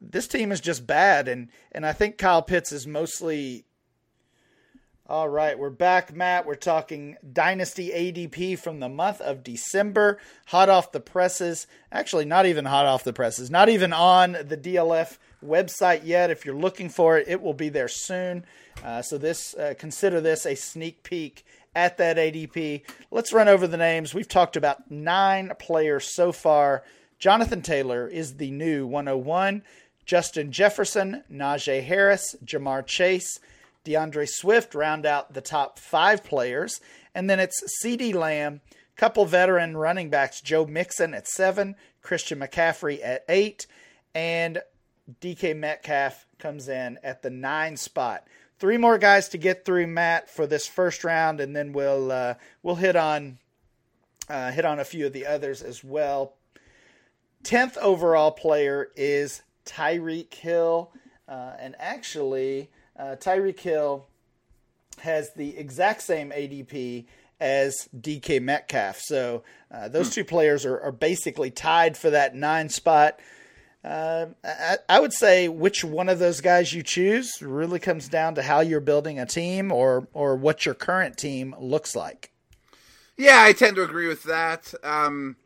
this 0.00 0.26
team 0.26 0.50
is 0.50 0.60
just 0.60 0.86
bad, 0.86 1.28
and 1.28 1.48
and 1.72 1.84
I 1.84 1.92
think 1.92 2.18
Kyle 2.18 2.42
Pitts 2.42 2.72
is 2.72 2.86
mostly. 2.86 3.65
All 5.08 5.28
right, 5.28 5.56
we're 5.56 5.70
back, 5.70 6.12
Matt. 6.12 6.46
We're 6.46 6.56
talking 6.56 7.16
Dynasty 7.32 7.90
ADP 7.90 8.58
from 8.58 8.80
the 8.80 8.88
month 8.88 9.20
of 9.20 9.44
December, 9.44 10.18
hot 10.46 10.68
off 10.68 10.90
the 10.90 10.98
presses. 10.98 11.68
Actually, 11.92 12.24
not 12.24 12.44
even 12.44 12.64
hot 12.64 12.86
off 12.86 13.04
the 13.04 13.12
presses, 13.12 13.48
not 13.48 13.68
even 13.68 13.92
on 13.92 14.32
the 14.32 14.56
DLF 14.56 15.18
website 15.44 16.00
yet. 16.02 16.32
If 16.32 16.44
you're 16.44 16.56
looking 16.56 16.88
for 16.88 17.16
it, 17.18 17.28
it 17.28 17.40
will 17.40 17.54
be 17.54 17.68
there 17.68 17.86
soon. 17.86 18.44
Uh, 18.82 19.00
so 19.00 19.16
this, 19.16 19.54
uh, 19.54 19.74
consider 19.78 20.20
this 20.20 20.44
a 20.44 20.56
sneak 20.56 21.04
peek 21.04 21.44
at 21.76 21.98
that 21.98 22.16
ADP. 22.16 22.82
Let's 23.12 23.32
run 23.32 23.46
over 23.46 23.68
the 23.68 23.76
names. 23.76 24.12
We've 24.12 24.26
talked 24.26 24.56
about 24.56 24.90
nine 24.90 25.52
players 25.60 26.12
so 26.16 26.32
far. 26.32 26.82
Jonathan 27.20 27.62
Taylor 27.62 28.08
is 28.08 28.38
the 28.38 28.50
new 28.50 28.88
101. 28.88 29.62
Justin 30.04 30.50
Jefferson, 30.50 31.22
Najee 31.30 31.84
Harris, 31.84 32.34
Ja'Marr 32.44 32.84
Chase. 32.84 33.38
D'Andre 33.86 34.26
Swift 34.26 34.74
round 34.74 35.06
out 35.06 35.32
the 35.32 35.40
top 35.40 35.78
five 35.78 36.22
players. 36.24 36.80
And 37.14 37.30
then 37.30 37.40
it's 37.40 37.80
CeeDee 37.82 38.14
Lamb, 38.14 38.60
couple 38.96 39.24
veteran 39.24 39.76
running 39.76 40.10
backs, 40.10 40.40
Joe 40.40 40.66
Mixon 40.66 41.14
at 41.14 41.26
seven, 41.26 41.76
Christian 42.02 42.40
McCaffrey 42.40 43.00
at 43.02 43.24
eight, 43.28 43.66
and 44.14 44.60
DK 45.20 45.56
Metcalf 45.56 46.26
comes 46.38 46.68
in 46.68 46.98
at 47.02 47.22
the 47.22 47.30
nine 47.30 47.76
spot. 47.76 48.26
Three 48.58 48.76
more 48.76 48.98
guys 48.98 49.28
to 49.30 49.38
get 49.38 49.64
through, 49.64 49.86
Matt, 49.86 50.30
for 50.30 50.46
this 50.46 50.66
first 50.66 51.04
round, 51.04 51.40
and 51.40 51.54
then 51.54 51.72
we'll 51.72 52.10
uh, 52.10 52.34
we'll 52.62 52.76
hit 52.76 52.96
on 52.96 53.38
uh, 54.28 54.50
hit 54.50 54.64
on 54.64 54.80
a 54.80 54.84
few 54.84 55.06
of 55.06 55.12
the 55.12 55.26
others 55.26 55.62
as 55.62 55.84
well. 55.84 56.34
Tenth 57.42 57.76
overall 57.78 58.30
player 58.30 58.88
is 58.96 59.42
Tyreek 59.66 60.32
Hill, 60.32 60.90
uh, 61.28 61.52
and 61.58 61.76
actually 61.78 62.70
uh, 62.98 63.16
Tyreek 63.18 63.60
Hill 63.60 64.06
has 64.98 65.32
the 65.34 65.56
exact 65.56 66.02
same 66.02 66.30
ADP 66.30 67.06
as 67.40 67.88
DK 67.98 68.40
Metcalf. 68.40 68.98
So 68.98 69.42
uh, 69.70 69.88
those 69.88 70.10
two 70.10 70.24
players 70.24 70.64
are, 70.64 70.80
are 70.80 70.92
basically 70.92 71.50
tied 71.50 71.96
for 71.96 72.10
that 72.10 72.34
nine 72.34 72.68
spot. 72.68 73.20
Uh, 73.84 74.26
I, 74.42 74.78
I 74.88 75.00
would 75.00 75.12
say 75.12 75.48
which 75.48 75.84
one 75.84 76.08
of 76.08 76.18
those 76.18 76.40
guys 76.40 76.72
you 76.72 76.82
choose 76.82 77.40
really 77.40 77.78
comes 77.78 78.08
down 78.08 78.34
to 78.34 78.42
how 78.42 78.60
you're 78.60 78.80
building 78.80 79.20
a 79.20 79.26
team 79.26 79.70
or 79.70 80.08
or 80.12 80.34
what 80.34 80.66
your 80.66 80.74
current 80.74 81.16
team 81.16 81.54
looks 81.60 81.94
like. 81.94 82.32
Yeah, 83.16 83.42
I 83.42 83.52
tend 83.52 83.76
to 83.76 83.84
agree 83.84 84.08
with 84.08 84.24
that. 84.24 84.74
Um, 84.82 85.36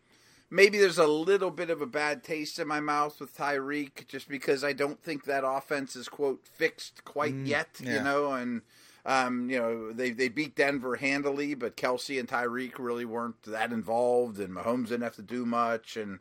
maybe 0.50 0.78
there's 0.78 0.98
a 0.98 1.06
little 1.06 1.50
bit 1.50 1.70
of 1.70 1.80
a 1.80 1.86
bad 1.86 2.24
taste 2.24 2.58
in 2.58 2.68
my 2.68 2.80
mouth 2.80 3.20
with 3.20 3.36
Tyreek 3.36 4.06
just 4.08 4.28
because 4.28 4.64
I 4.64 4.72
don't 4.72 5.02
think 5.02 5.24
that 5.24 5.44
offense 5.46 5.96
is 5.96 6.08
quote 6.08 6.46
fixed 6.46 7.04
quite 7.04 7.34
yet, 7.34 7.68
yeah. 7.82 7.94
you 7.94 8.02
know, 8.02 8.32
and 8.32 8.62
um, 9.06 9.48
you 9.48 9.58
know, 9.58 9.92
they 9.92 10.10
they 10.10 10.28
beat 10.28 10.56
Denver 10.56 10.96
handily, 10.96 11.54
but 11.54 11.76
Kelce 11.76 12.18
and 12.18 12.28
Tyreek 12.28 12.78
really 12.78 13.04
weren't 13.04 13.42
that 13.44 13.72
involved 13.72 14.38
and 14.38 14.54
Mahomes 14.54 14.88
didn't 14.88 15.02
have 15.02 15.16
to 15.16 15.22
do 15.22 15.46
much 15.46 15.96
and 15.96 16.18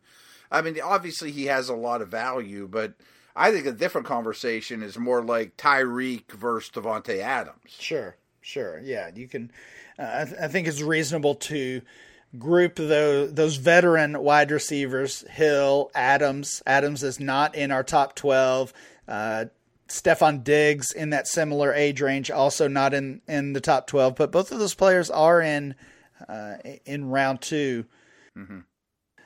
I 0.52 0.62
mean, 0.62 0.80
obviously 0.82 1.32
he 1.32 1.46
has 1.46 1.70
a 1.70 1.76
lot 1.76 2.02
of 2.02 2.10
value, 2.10 2.68
but 2.70 2.94
I 3.36 3.52
think 3.52 3.66
a 3.66 3.72
different 3.72 4.08
conversation 4.08 4.82
is 4.82 4.98
more 4.98 5.24
like 5.24 5.58
Tyreek 5.58 6.32
versus 6.32 6.72
Davante 6.72 7.20
Adams. 7.20 7.60
Sure, 7.68 8.18
sure, 8.42 8.80
yeah. 8.84 9.10
You 9.14 9.28
can. 9.28 9.52
Uh, 9.98 10.22
I, 10.22 10.26
th- 10.26 10.42
I 10.42 10.48
think 10.48 10.68
it's 10.68 10.82
reasonable 10.82 11.36
to 11.36 11.82
group 12.38 12.76
those 12.76 13.34
those 13.34 13.56
veteran 13.56 14.22
wide 14.22 14.52
receivers: 14.52 15.22
Hill, 15.30 15.92
Adams. 15.96 16.62
Adams 16.66 17.04
is 17.04 17.20
not 17.20 17.56
in 17.56 17.72
our 17.72 17.84
top 17.84 18.16
twelve. 18.16 18.74
Uh, 19.08 19.46
Stefon 19.88 20.44
Diggs 20.44 20.92
in 20.92 21.10
that 21.10 21.28
similar 21.28 21.74
age 21.74 22.02
range, 22.02 22.30
also 22.30 22.68
not 22.68 22.94
in 22.94 23.22
in 23.28 23.54
the 23.54 23.62
top 23.62 23.88
twelve. 23.88 24.16
But 24.16 24.32
both 24.32 24.52
of 24.52 24.60
those 24.60 24.76
players 24.76 25.10
are 25.10 25.42
in 25.42 25.76
uh, 26.28 26.56
in 26.86 27.10
round 27.10 27.42
2 27.42 27.86
and, 28.36 28.64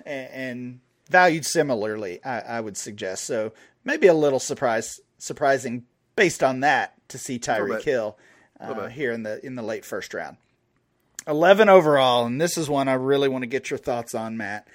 and 0.05 0.79
valued 1.09 1.45
similarly. 1.45 2.23
I, 2.23 2.39
I 2.41 2.61
would 2.61 2.77
suggest 2.77 3.25
so. 3.25 3.53
Maybe 3.83 4.07
a 4.07 4.13
little 4.13 4.39
surprise 4.39 4.99
surprising 5.17 5.85
based 6.15 6.43
on 6.43 6.61
that. 6.61 6.93
to 7.09 7.17
see 7.17 7.39
Tyreek 7.39 7.83
Hill 7.83 8.17
uh, 8.59 8.87
here 8.87 9.11
in 9.11 9.23
the 9.23 9.45
in 9.45 9.55
the 9.55 9.63
late 9.63 9.85
first 9.85 10.13
round. 10.13 10.37
Eleven 11.27 11.69
overall, 11.69 12.25
and 12.25 12.39
this 12.39 12.57
is 12.57 12.69
one 12.69 12.87
I 12.87 12.93
really 12.93 13.29
want 13.29 13.43
to 13.43 13.47
get 13.47 13.69
your 13.69 13.77
thoughts 13.77 14.13
on, 14.13 14.37
Matt. 14.37 14.67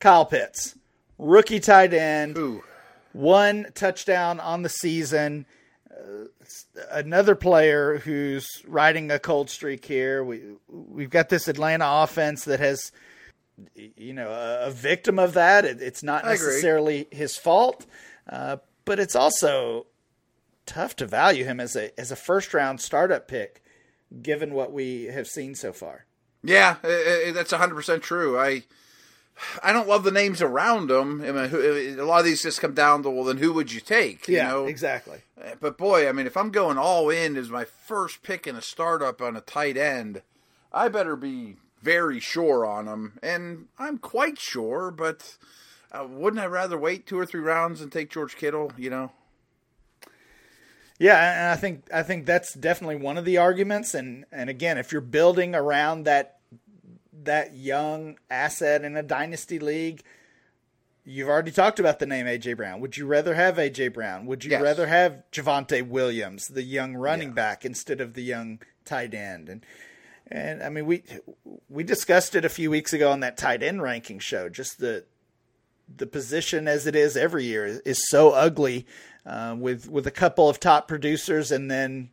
Kyle 0.00 0.24
Pitts, 0.24 0.76
rookie 1.18 1.60
tight 1.60 1.94
end, 1.94 2.36
Ooh. 2.38 2.62
one 3.12 3.66
touchdown 3.74 4.40
on 4.40 4.62
the 4.62 4.68
season. 4.68 5.46
Uh, 5.90 6.26
another 6.90 7.34
player 7.34 7.98
who's 7.98 8.46
riding 8.66 9.10
a 9.10 9.18
cold 9.18 9.50
streak 9.50 9.84
here. 9.84 10.24
We 10.24 10.42
we've 10.68 11.10
got 11.10 11.28
this 11.28 11.48
Atlanta 11.48 11.84
offense 11.86 12.44
that 12.44 12.60
has, 12.60 12.92
you 13.74 14.12
know, 14.12 14.30
a, 14.30 14.66
a 14.66 14.70
victim 14.70 15.18
of 15.18 15.34
that. 15.34 15.64
It, 15.64 15.80
it's 15.80 16.02
not 16.02 16.24
I 16.24 16.34
agree. 16.34 16.46
necessarily 16.46 17.08
his 17.10 17.36
fault, 17.36 17.86
uh, 18.28 18.56
but 18.84 18.98
it's 18.98 19.16
also 19.16 19.86
tough 20.66 20.96
to 20.96 21.06
value 21.06 21.44
him 21.44 21.60
as 21.60 21.76
a 21.76 21.98
as 21.98 22.10
a 22.10 22.16
first 22.16 22.54
round 22.54 22.80
startup 22.80 23.28
pick, 23.28 23.62
given 24.22 24.54
what 24.54 24.72
we 24.72 25.04
have 25.04 25.26
seen 25.26 25.54
so 25.54 25.72
far. 25.72 26.06
Yeah, 26.42 26.76
uh, 26.84 26.88
uh, 26.88 27.32
that's 27.32 27.52
100% 27.52 28.02
true. 28.02 28.38
I 28.38 28.64
I 29.62 29.72
don't 29.72 29.88
love 29.88 30.04
the 30.04 30.12
names 30.12 30.40
around 30.40 30.88
them. 30.88 31.20
I 31.20 31.32
mean, 31.32 31.48
who, 31.48 31.60
a 32.00 32.04
lot 32.04 32.20
of 32.20 32.24
these 32.24 32.42
just 32.42 32.60
come 32.60 32.74
down 32.74 33.02
to 33.02 33.10
well, 33.10 33.24
then 33.24 33.38
who 33.38 33.52
would 33.52 33.72
you 33.72 33.80
take? 33.80 34.28
You 34.28 34.36
Yeah, 34.36 34.48
know? 34.48 34.66
exactly. 34.66 35.22
But 35.60 35.76
boy, 35.76 36.08
I 36.08 36.12
mean, 36.12 36.26
if 36.26 36.36
I'm 36.36 36.50
going 36.50 36.78
all 36.78 37.10
in 37.10 37.36
as 37.36 37.50
my 37.50 37.64
first 37.64 38.22
pick 38.22 38.46
in 38.46 38.54
a 38.56 38.62
startup 38.62 39.20
on 39.20 39.36
a 39.36 39.40
tight 39.40 39.76
end, 39.76 40.22
I 40.72 40.88
better 40.88 41.16
be 41.16 41.56
very 41.82 42.20
sure 42.20 42.64
on 42.64 42.86
them. 42.86 43.18
And 43.22 43.66
I'm 43.78 43.98
quite 43.98 44.38
sure, 44.38 44.90
but 44.92 45.36
uh, 45.90 46.06
wouldn't 46.08 46.42
I 46.42 46.46
rather 46.46 46.78
wait 46.78 47.06
two 47.06 47.18
or 47.18 47.26
three 47.26 47.40
rounds 47.40 47.80
and 47.80 47.90
take 47.90 48.10
George 48.10 48.36
Kittle? 48.36 48.72
You 48.78 48.90
know, 48.90 49.12
Yeah, 50.98 51.42
and 51.42 51.50
I 51.52 51.56
think 51.56 51.84
I 51.92 52.02
think 52.02 52.24
that's 52.26 52.54
definitely 52.54 52.96
one 52.96 53.18
of 53.18 53.24
the 53.24 53.38
arguments. 53.38 53.94
And 53.94 54.24
and 54.30 54.48
again, 54.48 54.78
if 54.78 54.92
you're 54.92 55.00
building 55.00 55.54
around 55.54 56.04
that 56.04 56.38
that 57.24 57.54
young 57.56 58.18
asset 58.30 58.84
in 58.84 58.96
a 58.96 59.02
dynasty 59.02 59.58
league, 59.58 60.02
you've 61.04 61.28
already 61.28 61.50
talked 61.50 61.80
about 61.80 61.98
the 61.98 62.06
name 62.06 62.26
AJ 62.26 62.56
Brown. 62.56 62.80
Would 62.80 62.96
you 62.96 63.06
rather 63.06 63.34
have 63.34 63.56
AJ 63.56 63.92
Brown? 63.92 64.26
Would 64.26 64.44
you 64.44 64.52
Yes. 64.52 64.62
rather 64.62 64.86
have 64.86 65.22
Javonte 65.32 65.86
Williams, 65.88 66.46
the 66.46 66.62
young 66.62 66.94
running 66.94 67.28
Yeah. 67.28 67.34
back, 67.34 67.64
instead 67.64 68.00
of 68.00 68.14
the 68.14 68.22
young 68.22 68.60
tight 68.84 69.14
end? 69.14 69.48
And 69.48 69.66
and 70.30 70.62
I 70.62 70.68
mean 70.68 70.86
we 70.86 71.02
we 71.68 71.82
discussed 71.82 72.34
it 72.36 72.44
a 72.44 72.48
few 72.48 72.70
weeks 72.70 72.92
ago 72.92 73.10
on 73.10 73.20
that 73.20 73.36
tight 73.36 73.62
end 73.64 73.82
ranking 73.82 74.20
show. 74.20 74.48
Just 74.48 74.78
the 74.78 75.04
the 75.94 76.06
position 76.06 76.66
as 76.68 76.86
it 76.86 76.94
is 76.96 77.16
every 77.16 77.44
year 77.44 77.66
is, 77.66 77.80
is 77.80 78.08
so 78.08 78.30
ugly 78.30 78.86
uh, 79.26 79.56
with 79.58 79.88
with 79.88 80.06
a 80.06 80.10
couple 80.10 80.48
of 80.48 80.60
top 80.60 80.88
producers 80.88 81.50
and 81.50 81.70
then 81.70 82.10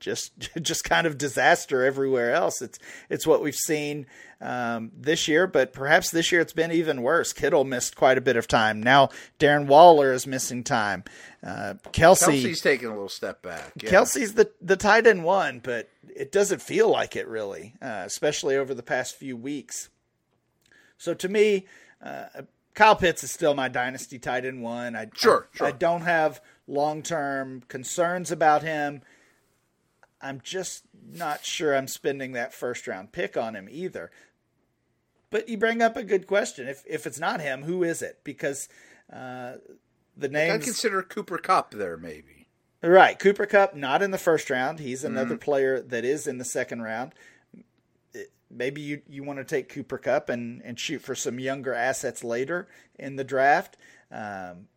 just 0.00 0.32
just 0.62 0.84
kind 0.84 1.06
of 1.06 1.18
disaster 1.18 1.84
everywhere 1.84 2.32
else. 2.32 2.62
It's 2.62 2.78
it's 3.08 3.26
what 3.26 3.42
we've 3.42 3.54
seen 3.54 4.06
um, 4.40 4.92
this 4.96 5.28
year, 5.28 5.46
but 5.46 5.72
perhaps 5.72 6.10
this 6.10 6.30
year 6.30 6.40
it's 6.40 6.52
been 6.52 6.72
even 6.72 7.02
worse. 7.02 7.32
Kittle 7.32 7.64
missed 7.64 7.96
quite 7.96 8.18
a 8.18 8.22
bit 8.22 8.36
of 8.36 8.46
time. 8.46 8.82
Now 8.82 9.10
Darren 9.38 9.66
Waller 9.66 10.12
is 10.12 10.26
missing 10.26 10.64
time. 10.64 11.04
Uh, 11.44 11.74
Kelce 11.92 12.42
Kelce's 12.42 12.60
taking 12.60 12.88
a 12.88 12.92
little 12.92 13.08
step 13.08 13.42
back. 13.42 13.72
Yeah. 13.82 13.90
Kelce's 13.90 14.34
the 14.34 14.50
the 14.60 14.76
tight 14.76 15.06
end 15.06 15.24
one, 15.24 15.60
but 15.60 15.88
it 16.14 16.32
doesn't 16.32 16.62
feel 16.62 16.88
like 16.88 17.16
it 17.16 17.28
really, 17.28 17.74
uh, 17.80 18.02
especially 18.06 18.56
over 18.56 18.74
the 18.74 18.82
past 18.82 19.16
few 19.16 19.36
weeks. 19.36 19.88
So 20.96 21.14
to 21.14 21.28
me, 21.28 21.66
uh, 22.02 22.26
Kyle 22.78 22.94
Pitts 22.94 23.24
is 23.24 23.32
still 23.32 23.54
my 23.54 23.66
dynasty 23.66 24.20
tight 24.20 24.44
end 24.44 24.62
one. 24.62 24.94
I 24.94 25.08
Sure, 25.12 25.48
I, 25.52 25.56
sure. 25.56 25.66
I 25.66 25.70
don't 25.72 26.02
have 26.02 26.40
long 26.68 27.02
term 27.02 27.64
concerns 27.66 28.30
about 28.30 28.62
him. 28.62 29.02
I'm 30.22 30.40
just 30.44 30.84
not 31.12 31.44
sure 31.44 31.76
I'm 31.76 31.88
spending 31.88 32.32
that 32.32 32.54
first 32.54 32.86
round 32.86 33.10
pick 33.10 33.36
on 33.36 33.56
him 33.56 33.68
either. 33.68 34.12
But 35.30 35.48
you 35.48 35.58
bring 35.58 35.82
up 35.82 35.96
a 35.96 36.04
good 36.04 36.28
question. 36.28 36.68
If 36.68 36.84
if 36.86 37.04
it's 37.04 37.18
not 37.18 37.40
him, 37.40 37.64
who 37.64 37.82
is 37.82 38.00
it? 38.00 38.20
Because 38.22 38.68
uh, 39.12 39.54
the 40.16 40.28
name 40.28 40.52
I 40.52 40.58
consider 40.58 41.02
Cooper 41.02 41.38
Kupp 41.38 41.72
there, 41.72 41.96
maybe. 41.96 42.46
Right, 42.80 43.18
Cooper 43.18 43.46
Kupp 43.46 43.74
not 43.74 44.02
in 44.02 44.12
the 44.12 44.18
first 44.18 44.50
round. 44.50 44.78
He's 44.78 45.02
another 45.02 45.34
Mm-hmm. 45.34 45.38
player 45.42 45.80
that 45.80 46.04
is 46.04 46.28
in 46.28 46.38
the 46.38 46.44
second 46.44 46.82
round. 46.82 47.12
Maybe 48.50 48.80
you, 48.80 49.02
you 49.08 49.24
want 49.24 49.38
to 49.38 49.44
take 49.44 49.68
Cooper 49.68 49.98
Kupp 49.98 50.28
and, 50.28 50.62
and 50.62 50.78
shoot 50.78 51.02
for 51.02 51.14
some 51.14 51.38
younger 51.38 51.74
assets 51.74 52.24
later 52.24 52.68
in 52.98 53.16
the 53.16 53.24
draft. 53.24 53.76
Um, 54.10 54.68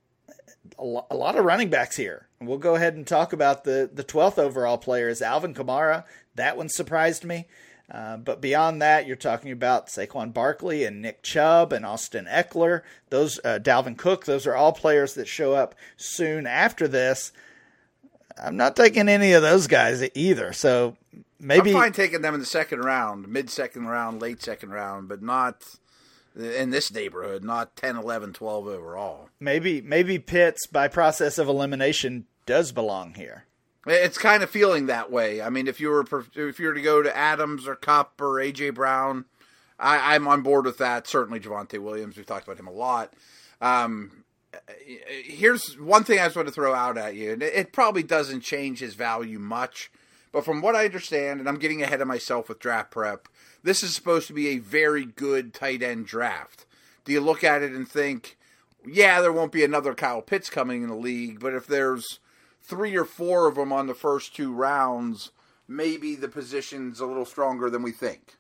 a, 0.78 0.84
lo- 0.84 1.08
a 1.10 1.16
lot 1.16 1.38
of 1.38 1.46
running 1.46 1.70
backs 1.70 1.96
here. 1.96 2.28
We'll 2.40 2.58
go 2.58 2.76
ahead 2.76 2.96
and 2.96 3.08
talk 3.08 3.34
about 3.34 3.64
the 3.64 3.90
the 3.92 4.04
twelfth 4.04 4.40
overall 4.40 4.78
player 4.78 5.10
is 5.10 5.22
Alvin 5.22 5.54
Kamara. 5.54 6.06
That 6.36 6.58
one 6.58 6.70
surprised 6.70 7.24
me. 7.24 7.48
Uh, 7.90 8.16
but 8.16 8.40
beyond 8.40 8.82
that, 8.82 9.06
you're 9.06 9.18
talking 9.18 9.52
about 9.52 9.88
Saquon 9.88 10.34
Barkley 10.34 10.86
and 10.86 11.02
Nick 11.02 11.24
Chubb 11.24 11.74
and 11.74 11.86
Austin 11.86 12.26
Ekeler. 12.26 12.84
Those 13.10 13.40
uh, 13.44 13.60
Dalvin 13.62 13.98
Cook. 13.98 14.26
Those 14.26 14.48
are 14.48 14.56
all 14.56 14.72
players 14.72 15.14
that 15.16 15.28
show 15.28 15.54
up 15.54 15.76
soon 15.98 16.48
after 16.48 16.88
this. 16.88 17.34
I'm 18.42 18.58
not 18.58 18.76
taking 18.76 19.10
any 19.10 19.34
of 19.34 19.42
those 19.42 19.68
guys 19.68 20.08
either. 20.16 20.54
So 20.54 20.98
maybe 21.40 21.72
I'm 21.72 21.78
fine 21.78 21.92
taking 21.94 22.22
them 22.22 22.34
in 22.34 22.40
the 22.40 22.46
second 22.46 22.82
round, 22.82 23.28
mid 23.28 23.50
second 23.50 23.88
round, 23.88 24.22
late 24.22 24.42
second 24.42 24.70
round, 24.70 25.08
but 25.08 25.22
not 25.22 25.64
in 26.36 26.70
this 26.70 26.94
neighborhood, 26.94 27.44
not 27.44 27.76
10, 27.76 27.98
11, 27.98 28.34
12 28.34 28.68
overall. 28.68 29.30
maybe 29.40 29.82
maybe 29.82 30.18
Pitts 30.20 30.66
by 30.68 30.88
process 30.88 31.38
of 31.38 31.48
elimination 31.48 32.26
does 32.46 32.72
belong 32.72 33.16
here. 33.16 33.46
It's 33.88 34.18
kind 34.18 34.44
of 34.44 34.50
feeling 34.50 34.86
that 34.86 35.12
way. 35.12 35.42
I 35.42 35.50
mean, 35.50 35.68
if 35.68 35.80
you 35.80 35.90
were 35.90 36.06
if 36.36 36.60
you 36.60 36.68
were 36.68 36.74
to 36.74 36.82
go 36.82 37.02
to 37.02 37.16
Adams 37.18 37.68
or 37.68 37.76
Kupp 37.76 38.22
or 38.22 38.36
AJ 38.36 38.76
Brown, 38.76 39.26
I, 39.80 40.14
I'm 40.14 40.28
on 40.28 40.44
board 40.44 40.66
with 40.66 40.78
that. 40.78 41.08
Certainly, 41.08 41.40
Javonte 41.40 41.80
Williams. 41.80 42.16
We've 42.16 42.26
talked 42.26 42.46
about 42.46 42.60
him 42.60 42.68
a 42.68 42.72
lot. 42.72 43.12
Um, 43.60 44.21
Uh, 44.54 44.58
here's 45.24 45.80
one 45.80 46.04
thing 46.04 46.20
I 46.20 46.26
just 46.26 46.36
want 46.36 46.48
to 46.48 46.54
throw 46.54 46.74
out 46.74 46.98
at 46.98 47.16
you, 47.16 47.34
and 47.34 47.44
it, 47.44 47.54
it 47.54 47.74
probably 47.74 48.04
doesn't 48.04 48.42
change 48.42 48.80
his 48.80 48.96
value 48.96 49.40
much, 49.40 49.92
but 50.32 50.46
from 50.46 50.62
what 50.62 50.76
I 50.76 50.86
understand, 50.86 51.40
and 51.40 51.48
I'm 51.48 51.60
getting 51.60 51.82
ahead 51.82 52.02
of 52.02 52.08
myself 52.08 52.50
with 52.50 52.60
draft 52.60 52.92
prep, 52.92 53.28
this 53.64 53.84
is 53.84 53.96
supposed 53.96 54.28
to 54.28 54.34
be 54.34 54.50
a 54.50 54.58
very 54.58 55.06
good 55.06 55.54
tight 55.54 55.82
end 55.82 56.06
draft. 56.06 56.66
Do 57.06 57.12
you 57.12 57.22
look 57.22 57.44
at 57.44 57.62
it 57.62 57.72
and 57.72 57.88
think, 57.88 58.38
yeah, 58.86 59.22
there 59.22 59.34
won't 59.34 59.52
be 59.52 59.64
another 59.64 59.94
Kyle 59.94 60.22
Pitts 60.22 60.50
coming 60.50 60.84
in 60.84 60.90
the 60.90 60.96
league, 60.96 61.40
but 61.40 61.54
if 61.54 61.68
there's 61.68 62.20
three 62.62 62.96
or 62.96 63.06
four 63.06 63.48
of 63.48 63.56
them 63.56 63.72
on 63.72 63.88
the 63.88 63.94
first 63.94 64.36
two 64.36 64.54
rounds, 64.54 65.32
maybe 65.68 66.16
the 66.16 66.28
position's 66.28 67.00
a 67.00 67.06
little 67.06 67.26
stronger 67.26 67.70
than 67.70 67.84
we 67.84 67.92
think. 67.92 68.38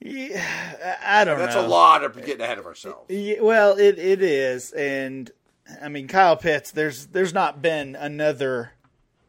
Yeah, 0.00 0.96
I 1.04 1.24
don't 1.24 1.38
That's 1.38 1.56
know. 1.56 1.66
a 1.66 1.68
lot 1.68 2.04
of 2.04 2.14
getting 2.24 2.40
ahead 2.40 2.58
of 2.58 2.66
ourselves. 2.66 3.10
Yeah, 3.10 3.40
well, 3.40 3.76
it 3.76 3.98
it 3.98 4.22
is, 4.22 4.70
and 4.72 5.30
I 5.82 5.88
mean 5.88 6.06
Kyle 6.06 6.36
Pitts. 6.36 6.70
There's 6.70 7.06
there's 7.06 7.34
not 7.34 7.60
been 7.60 7.96
another. 7.96 8.72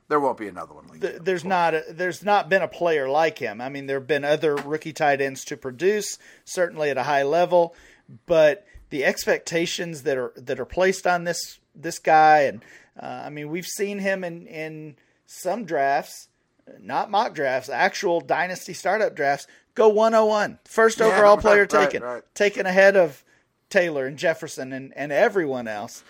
There 0.09 0.19
won't 0.19 0.37
be 0.37 0.47
another 0.47 0.73
one 0.73 0.87
like 0.87 1.01
th- 1.01 1.13
that. 1.13 1.25
There's 1.25 1.43
not 1.43 1.73
a, 1.73 1.83
there's 1.89 2.23
not 2.23 2.49
been 2.49 2.61
a 2.61 2.67
player 2.67 3.09
like 3.09 3.39
him. 3.39 3.61
I 3.61 3.69
mean, 3.69 3.87
there 3.87 3.99
have 3.99 4.07
been 4.07 4.23
other 4.23 4.55
rookie 4.55 4.93
tight 4.93 5.21
ends 5.21 5.43
to 5.45 5.57
produce, 5.57 6.17
certainly 6.45 6.89
at 6.91 6.97
a 6.97 7.03
high 7.03 7.23
level, 7.23 7.75
but 8.27 8.65
the 8.91 9.05
expectations 9.05 10.03
that 10.03 10.17
are 10.17 10.33
that 10.35 10.59
are 10.59 10.65
placed 10.65 11.07
on 11.07 11.23
this 11.23 11.59
this 11.73 11.97
guy, 11.97 12.41
and 12.41 12.63
uh, 13.01 13.23
I 13.25 13.29
mean, 13.29 13.49
we've 13.49 13.65
seen 13.65 13.99
him 13.99 14.23
in 14.23 14.45
in 14.45 14.95
some 15.25 15.65
drafts, 15.65 16.27
not 16.79 17.09
mock 17.09 17.33
drafts, 17.33 17.69
actual 17.69 18.21
dynasty 18.21 18.73
startup 18.73 19.15
drafts, 19.15 19.47
go 19.79 19.89
101, 19.89 20.59
first 20.65 20.99
Yeah, 20.99 21.07
overall 21.07 21.35
right, 21.35 21.41
player 21.41 21.61
right, 21.61 21.69
taken, 21.69 22.03
right. 22.03 22.23
taken 22.35 22.65
ahead 22.65 22.95
of 22.95 23.23
Taylor 23.69 24.05
and 24.05 24.17
Jefferson 24.17 24.73
and, 24.73 24.93
and 24.95 25.11
everyone 25.11 25.67
else. 25.67 26.03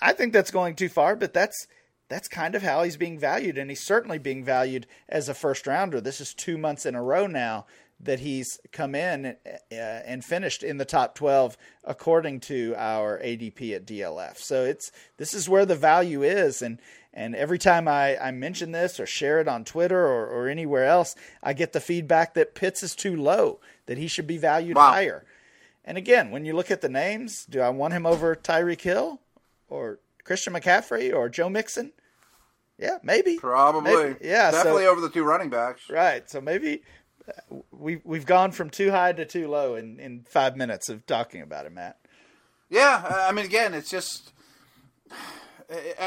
I 0.00 0.12
think 0.12 0.32
that's 0.32 0.50
going 0.50 0.76
too 0.76 0.88
far, 0.88 1.16
but 1.16 1.32
that's 1.32 1.66
that's 2.10 2.28
kind 2.28 2.54
of 2.54 2.62
how 2.62 2.82
he's 2.82 2.98
being 2.98 3.18
valued, 3.18 3.56
and 3.56 3.70
he's 3.70 3.82
certainly 3.82 4.18
being 4.18 4.44
valued 4.44 4.86
as 5.08 5.28
a 5.28 5.34
first 5.34 5.66
rounder. 5.66 6.02
This 6.02 6.20
is 6.20 6.34
two 6.34 6.58
months 6.58 6.84
in 6.84 6.94
a 6.94 7.02
row 7.02 7.26
now 7.26 7.64
that 7.98 8.20
he's 8.20 8.60
come 8.72 8.94
in 8.94 9.36
uh, 9.46 9.74
and 9.74 10.22
finished 10.22 10.62
in 10.62 10.76
the 10.76 10.84
top 10.84 11.14
12 11.14 11.56
according 11.84 12.40
to 12.40 12.74
our 12.76 13.18
ADP 13.20 13.74
at 13.74 13.86
DLF. 13.86 14.36
So 14.36 14.64
it's 14.64 14.92
this 15.16 15.32
is 15.32 15.48
where 15.48 15.64
the 15.64 15.76
value 15.76 16.22
is 16.22 16.60
and 16.60 16.78
and 17.14 17.34
every 17.36 17.58
time 17.58 17.86
I, 17.88 18.18
I 18.18 18.30
mention 18.32 18.72
this 18.72 18.98
or 19.00 19.06
share 19.06 19.40
it 19.40 19.48
on 19.48 19.64
Twitter 19.64 20.04
or, 20.06 20.26
or 20.26 20.48
anywhere 20.48 20.84
else, 20.84 21.14
I 21.42 21.52
get 21.54 21.72
the 21.72 21.80
feedback 21.80 22.34
that 22.34 22.54
Pitts 22.54 22.82
is 22.82 22.94
too 22.94 23.16
low, 23.16 23.60
that 23.86 23.96
he 23.96 24.08
should 24.08 24.26
be 24.26 24.36
valued 24.36 24.76
Wow. 24.76 24.90
higher. 24.90 25.24
And 25.84 25.96
again, 25.96 26.30
when 26.30 26.44
you 26.44 26.54
look 26.54 26.70
at 26.70 26.80
the 26.80 26.88
names, 26.88 27.46
do 27.46 27.60
I 27.60 27.68
want 27.70 27.94
him 27.94 28.04
over 28.04 28.34
Tyreek 28.34 28.80
Hill 28.80 29.20
or 29.68 30.00
Christian 30.24 30.52
McCaffrey 30.54 31.14
or 31.14 31.28
Joe 31.28 31.48
Mixon? 31.48 31.92
Yeah, 32.78 32.98
maybe. 33.04 33.36
Probably. 33.38 33.94
Maybe. 33.94 34.16
Yeah, 34.22 34.50
so- 34.50 34.56
Definitely 34.56 34.86
over 34.86 35.00
the 35.00 35.10
two 35.10 35.22
running 35.24 35.50
backs. 35.50 35.82
Right. 35.88 36.28
So 36.28 36.40
maybe 36.40 36.82
uh, 37.28 37.56
we 37.70 38.00
we've 38.02 38.26
gone 38.26 38.50
from 38.50 38.68
too 38.70 38.90
high 38.90 39.12
to 39.12 39.24
too 39.24 39.46
low 39.46 39.76
in, 39.76 40.00
in 40.00 40.24
five 40.28 40.56
minutes 40.56 40.88
of 40.88 41.06
talking 41.06 41.40
about 41.42 41.66
it, 41.66 41.72
Matt. 41.72 41.98
Yeah, 42.70 43.04
I 43.28 43.30
mean, 43.30 43.44
again, 43.44 43.74
it's 43.74 43.88
just 43.90 44.32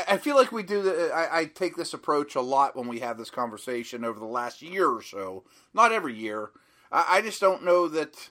I 0.08 0.17
feel 0.17 0.36
like 0.36 0.52
we 0.52 0.63
do. 0.63 0.82
The, 0.82 1.12
I, 1.13 1.39
I, 1.39 1.46
take 1.46 1.76
this 1.76 1.93
approach 1.93 2.36
a 2.36 2.41
lot 2.41 2.76
when 2.76 2.88
we 2.88 3.00
have 3.00 3.17
this 3.17 3.30
conversation 3.30 4.04
over 4.04 4.20
the 4.20 4.26
last 4.26 4.62
year 4.62 4.88
or 4.88 5.02
so. 5.02 5.43
Not 5.74 5.91
every 5.91 6.13
year. 6.13 6.52
I, 6.91 7.06
I 7.17 7.22
just 7.22 7.41
don't 7.41 7.63
know 7.63 7.88
that 7.88 8.30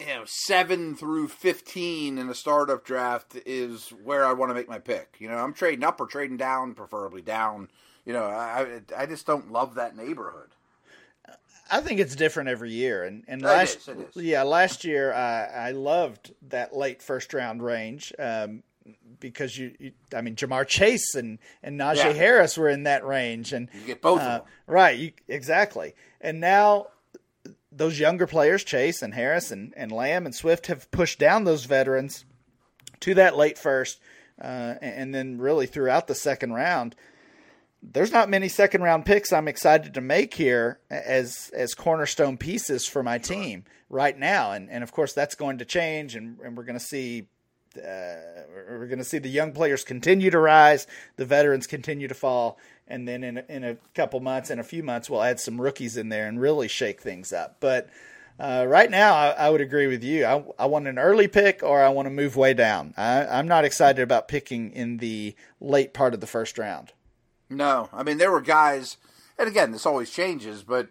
you 0.00 0.06
know 0.06 0.24
seven 0.26 0.96
through 0.96 1.28
fifteen 1.28 2.18
in 2.18 2.28
a 2.28 2.34
startup 2.34 2.84
draft 2.84 3.36
is 3.46 3.90
where 4.02 4.24
I 4.24 4.32
want 4.32 4.50
to 4.50 4.54
make 4.54 4.68
my 4.68 4.78
pick. 4.78 5.16
You 5.18 5.28
know, 5.28 5.36
I'm 5.36 5.54
trading 5.54 5.84
up 5.84 6.00
or 6.00 6.06
trading 6.06 6.36
down, 6.36 6.74
preferably 6.74 7.22
down. 7.22 7.68
You 8.04 8.12
know, 8.12 8.24
I 8.24 8.80
I 8.96 9.06
just 9.06 9.26
don't 9.26 9.52
love 9.52 9.74
that 9.76 9.96
neighborhood. 9.96 10.50
I 11.70 11.80
think 11.80 12.00
it's 12.00 12.16
different 12.16 12.48
every 12.48 12.72
year, 12.72 13.04
and 13.04 13.24
and 13.28 13.42
last 13.42 13.88
it 13.88 13.92
is, 13.92 13.98
it 13.98 14.16
is. 14.16 14.22
yeah 14.24 14.42
last 14.42 14.84
year 14.84 15.12
I 15.12 15.68
I 15.68 15.70
loved 15.70 16.34
that 16.48 16.76
late 16.76 17.02
first 17.02 17.32
round 17.32 17.62
range. 17.62 18.12
Um, 18.18 18.64
because 19.20 19.56
you, 19.56 19.74
you, 19.78 19.92
I 20.14 20.20
mean, 20.20 20.36
Ja'Marr 20.36 20.66
Chase 20.66 21.14
and 21.14 21.38
and 21.62 21.78
Najee 21.78 21.96
yeah. 21.96 22.12
Harris 22.12 22.56
were 22.56 22.68
in 22.68 22.84
that 22.84 23.04
range, 23.04 23.52
and 23.52 23.68
you 23.74 23.80
get 23.86 24.02
both 24.02 24.20
uh, 24.20 24.42
right, 24.66 24.98
you, 24.98 25.12
exactly. 25.28 25.94
And 26.20 26.40
now 26.40 26.88
those 27.72 27.98
younger 27.98 28.26
players, 28.26 28.64
Chase 28.64 29.02
and 29.02 29.14
Harris 29.14 29.50
and, 29.50 29.72
and 29.76 29.92
Lamb 29.92 30.26
and 30.26 30.34
Swift, 30.34 30.66
have 30.66 30.90
pushed 30.90 31.18
down 31.18 31.44
those 31.44 31.64
veterans 31.64 32.24
to 33.00 33.14
that 33.14 33.36
late 33.36 33.58
first, 33.58 34.00
uh, 34.40 34.74
and 34.80 35.14
then 35.14 35.38
really 35.38 35.66
throughout 35.66 36.06
the 36.06 36.14
second 36.14 36.52
round. 36.52 36.96
There's 37.82 38.12
not 38.12 38.28
many 38.28 38.48
second 38.48 38.82
round 38.82 39.06
picks 39.06 39.32
I'm 39.32 39.48
excited 39.48 39.94
to 39.94 40.00
make 40.00 40.34
here 40.34 40.80
as 40.90 41.50
as 41.54 41.74
cornerstone 41.74 42.36
pieces 42.36 42.86
for 42.86 43.02
my 43.02 43.18
team 43.18 43.64
right 43.88 44.18
now, 44.18 44.52
and 44.52 44.68
and 44.70 44.82
of 44.82 44.92
course 44.92 45.12
that's 45.12 45.34
going 45.34 45.58
to 45.58 45.64
change, 45.64 46.14
and, 46.14 46.38
and 46.40 46.56
we're 46.56 46.64
going 46.64 46.78
to 46.78 46.84
see 46.84 47.28
uh, 47.76 48.42
we're 48.68 48.86
going 48.86 48.98
to 48.98 49.04
see 49.04 49.18
the 49.18 49.28
young 49.28 49.52
players 49.52 49.84
continue 49.84 50.30
to 50.30 50.38
rise, 50.38 50.86
the 51.16 51.24
veterans 51.24 51.66
continue 51.66 52.08
to 52.08 52.14
fall, 52.14 52.58
and 52.88 53.06
then 53.06 53.22
in 53.22 53.38
a, 53.38 53.44
in 53.48 53.64
a 53.64 53.76
couple 53.94 54.20
months, 54.20 54.50
in 54.50 54.58
a 54.58 54.64
few 54.64 54.82
months, 54.82 55.08
we'll 55.08 55.22
add 55.22 55.38
some 55.38 55.60
rookies 55.60 55.96
in 55.96 56.08
there 56.08 56.26
and 56.26 56.40
really 56.40 56.68
shake 56.68 57.00
things 57.00 57.32
up. 57.32 57.56
But 57.60 57.88
uh, 58.40 58.64
right 58.66 58.90
now, 58.90 59.14
I, 59.14 59.28
I, 59.30 59.50
would 59.50 59.60
agree 59.60 59.86
with 59.86 60.02
you. 60.02 60.24
I, 60.24 60.42
I, 60.58 60.66
want 60.66 60.88
an 60.88 60.98
early 60.98 61.28
pick, 61.28 61.62
or 61.62 61.82
I 61.82 61.90
want 61.90 62.06
to 62.06 62.10
move 62.10 62.36
way 62.36 62.54
down. 62.54 62.94
I, 62.96 63.38
am 63.38 63.46
not 63.46 63.66
excited 63.66 64.00
about 64.00 64.28
picking 64.28 64.72
in 64.72 64.96
the 64.96 65.34
late 65.60 65.92
part 65.92 66.14
of 66.14 66.20
the 66.20 66.26
first 66.26 66.56
round. 66.56 66.92
No, 67.50 67.90
I 67.92 68.02
mean 68.02 68.16
there 68.16 68.30
were 68.30 68.40
guys, 68.40 68.96
and 69.38 69.46
again, 69.46 69.72
this 69.72 69.84
always 69.84 70.10
changes, 70.10 70.62
but 70.62 70.88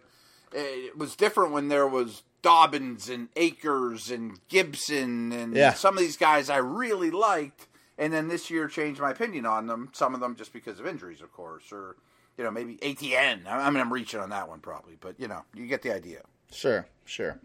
it 0.52 0.96
was 0.96 1.16
different 1.16 1.52
when 1.52 1.68
there 1.68 1.88
was 1.88 2.22
Dobbins 2.42 3.08
and 3.08 3.28
Akers 3.36 4.10
and 4.10 4.38
Gibson 4.48 5.32
and 5.32 5.54
yeah. 5.54 5.74
some 5.74 5.96
of 5.96 6.00
these 6.00 6.16
guys 6.16 6.48
I 6.50 6.58
really 6.58 7.10
liked, 7.10 7.66
and 7.98 8.12
then 8.12 8.28
this 8.28 8.50
year 8.50 8.68
changed 8.68 9.00
my 9.00 9.10
opinion 9.10 9.46
on 9.46 9.66
them. 9.66 9.90
Some 9.92 10.14
of 10.14 10.20
them 10.20 10.36
just 10.36 10.52
because 10.52 10.80
of 10.80 10.86
injuries, 10.86 11.20
of 11.20 11.32
course, 11.32 11.72
or 11.72 11.96
you 12.38 12.44
know 12.44 12.50
maybe 12.50 12.76
ATN. 12.76 13.46
I 13.46 13.68
mean, 13.70 13.80
I'm 13.80 13.92
reaching 13.92 14.20
on 14.20 14.30
that 14.30 14.48
one 14.48 14.60
probably, 14.60 14.96
but 15.00 15.18
you 15.18 15.28
know, 15.28 15.42
you 15.54 15.66
get 15.66 15.82
the 15.82 15.94
idea. 15.94 16.22
Sure, 16.52 16.86
sure. 17.04 17.38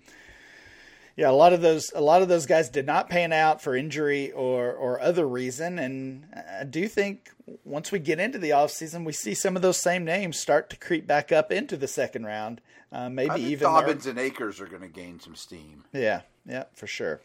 Yeah, 1.17 1.29
a 1.29 1.31
lot 1.31 1.53
of 1.53 1.61
those 1.61 1.93
a 1.95 2.01
lot 2.01 2.21
of 2.21 2.27
those 2.27 2.45
guys 2.45 2.67
did 2.67 2.85
not 2.85 3.09
pan 3.09 3.31
out 3.31 3.61
for 3.61 3.75
injury 3.75 4.31
or 4.33 4.73
or 4.73 4.99
other 4.99 5.25
reason, 5.25 5.79
and 5.79 6.25
I 6.59 6.65
do 6.65 6.89
think 6.89 7.29
once 7.63 7.91
we 7.91 7.99
get 7.99 8.19
into 8.19 8.37
the 8.37 8.51
off 8.51 8.71
season, 8.71 9.05
we 9.05 9.13
see 9.13 9.33
some 9.33 9.55
of 9.55 9.61
those 9.61 9.77
same 9.77 10.03
names 10.03 10.37
start 10.37 10.69
to 10.71 10.77
creep 10.77 11.07
back 11.07 11.31
up 11.31 11.53
into 11.53 11.77
the 11.77 11.87
second 11.87 12.25
round. 12.25 12.59
Uh, 12.95 13.09
maybe 13.09 13.41
even 13.41 13.65
Dobbins 13.65 14.05
and 14.05 14.17
Akers 14.17 14.61
are 14.61 14.67
going 14.67 14.81
to 14.81 14.87
gain 14.87 15.19
some 15.19 15.35
steam. 15.35 15.83
Yeah, 15.91 16.21
yeah, 16.45 16.63
for 16.73 16.87
sure. 16.87 17.19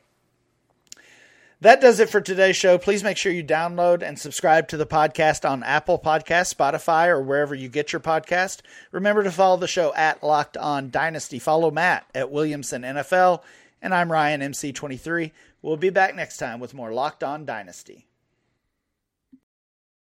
That 1.61 1.81
does 1.81 2.01
it 2.01 2.11
for 2.11 2.21
today's 2.21 2.57
show. 2.57 2.77
Please 2.77 3.05
make 3.05 3.17
sure 3.17 3.31
you 3.31 3.45
download 3.45 4.03
and 4.03 4.19
subscribe 4.19 4.67
to 4.69 4.77
the 4.77 4.87
podcast 4.87 5.49
on 5.49 5.63
Apple 5.63 5.97
Podcast, 5.97 6.53
Spotify, 6.53 7.07
or 7.07 7.23
wherever 7.23 7.55
you 7.55 7.69
get 7.69 7.93
your 7.93 8.01
podcast. 8.01 8.63
Remember 8.91 9.23
to 9.23 9.31
follow 9.31 9.59
the 9.59 9.69
show 9.69 9.95
at 9.95 10.25
Locked 10.25 10.57
On 10.57 10.91
Dynasty. 10.91 11.39
Follow 11.39 11.71
Matt 11.71 12.05
at 12.17 12.33
Williamson 12.33 12.83
NFL, 12.83 13.43
and 13.81 13.95
I'm 13.95 14.11
Ryan 14.11 14.41
MC23. 14.41 15.31
We'll 15.63 15.77
be 15.77 15.91
back 15.91 16.17
next 16.17 16.39
time 16.39 16.59
with 16.59 16.75
more 16.75 16.93
Locked 16.93 17.23
On 17.23 17.45
Dynasty. 17.45 18.09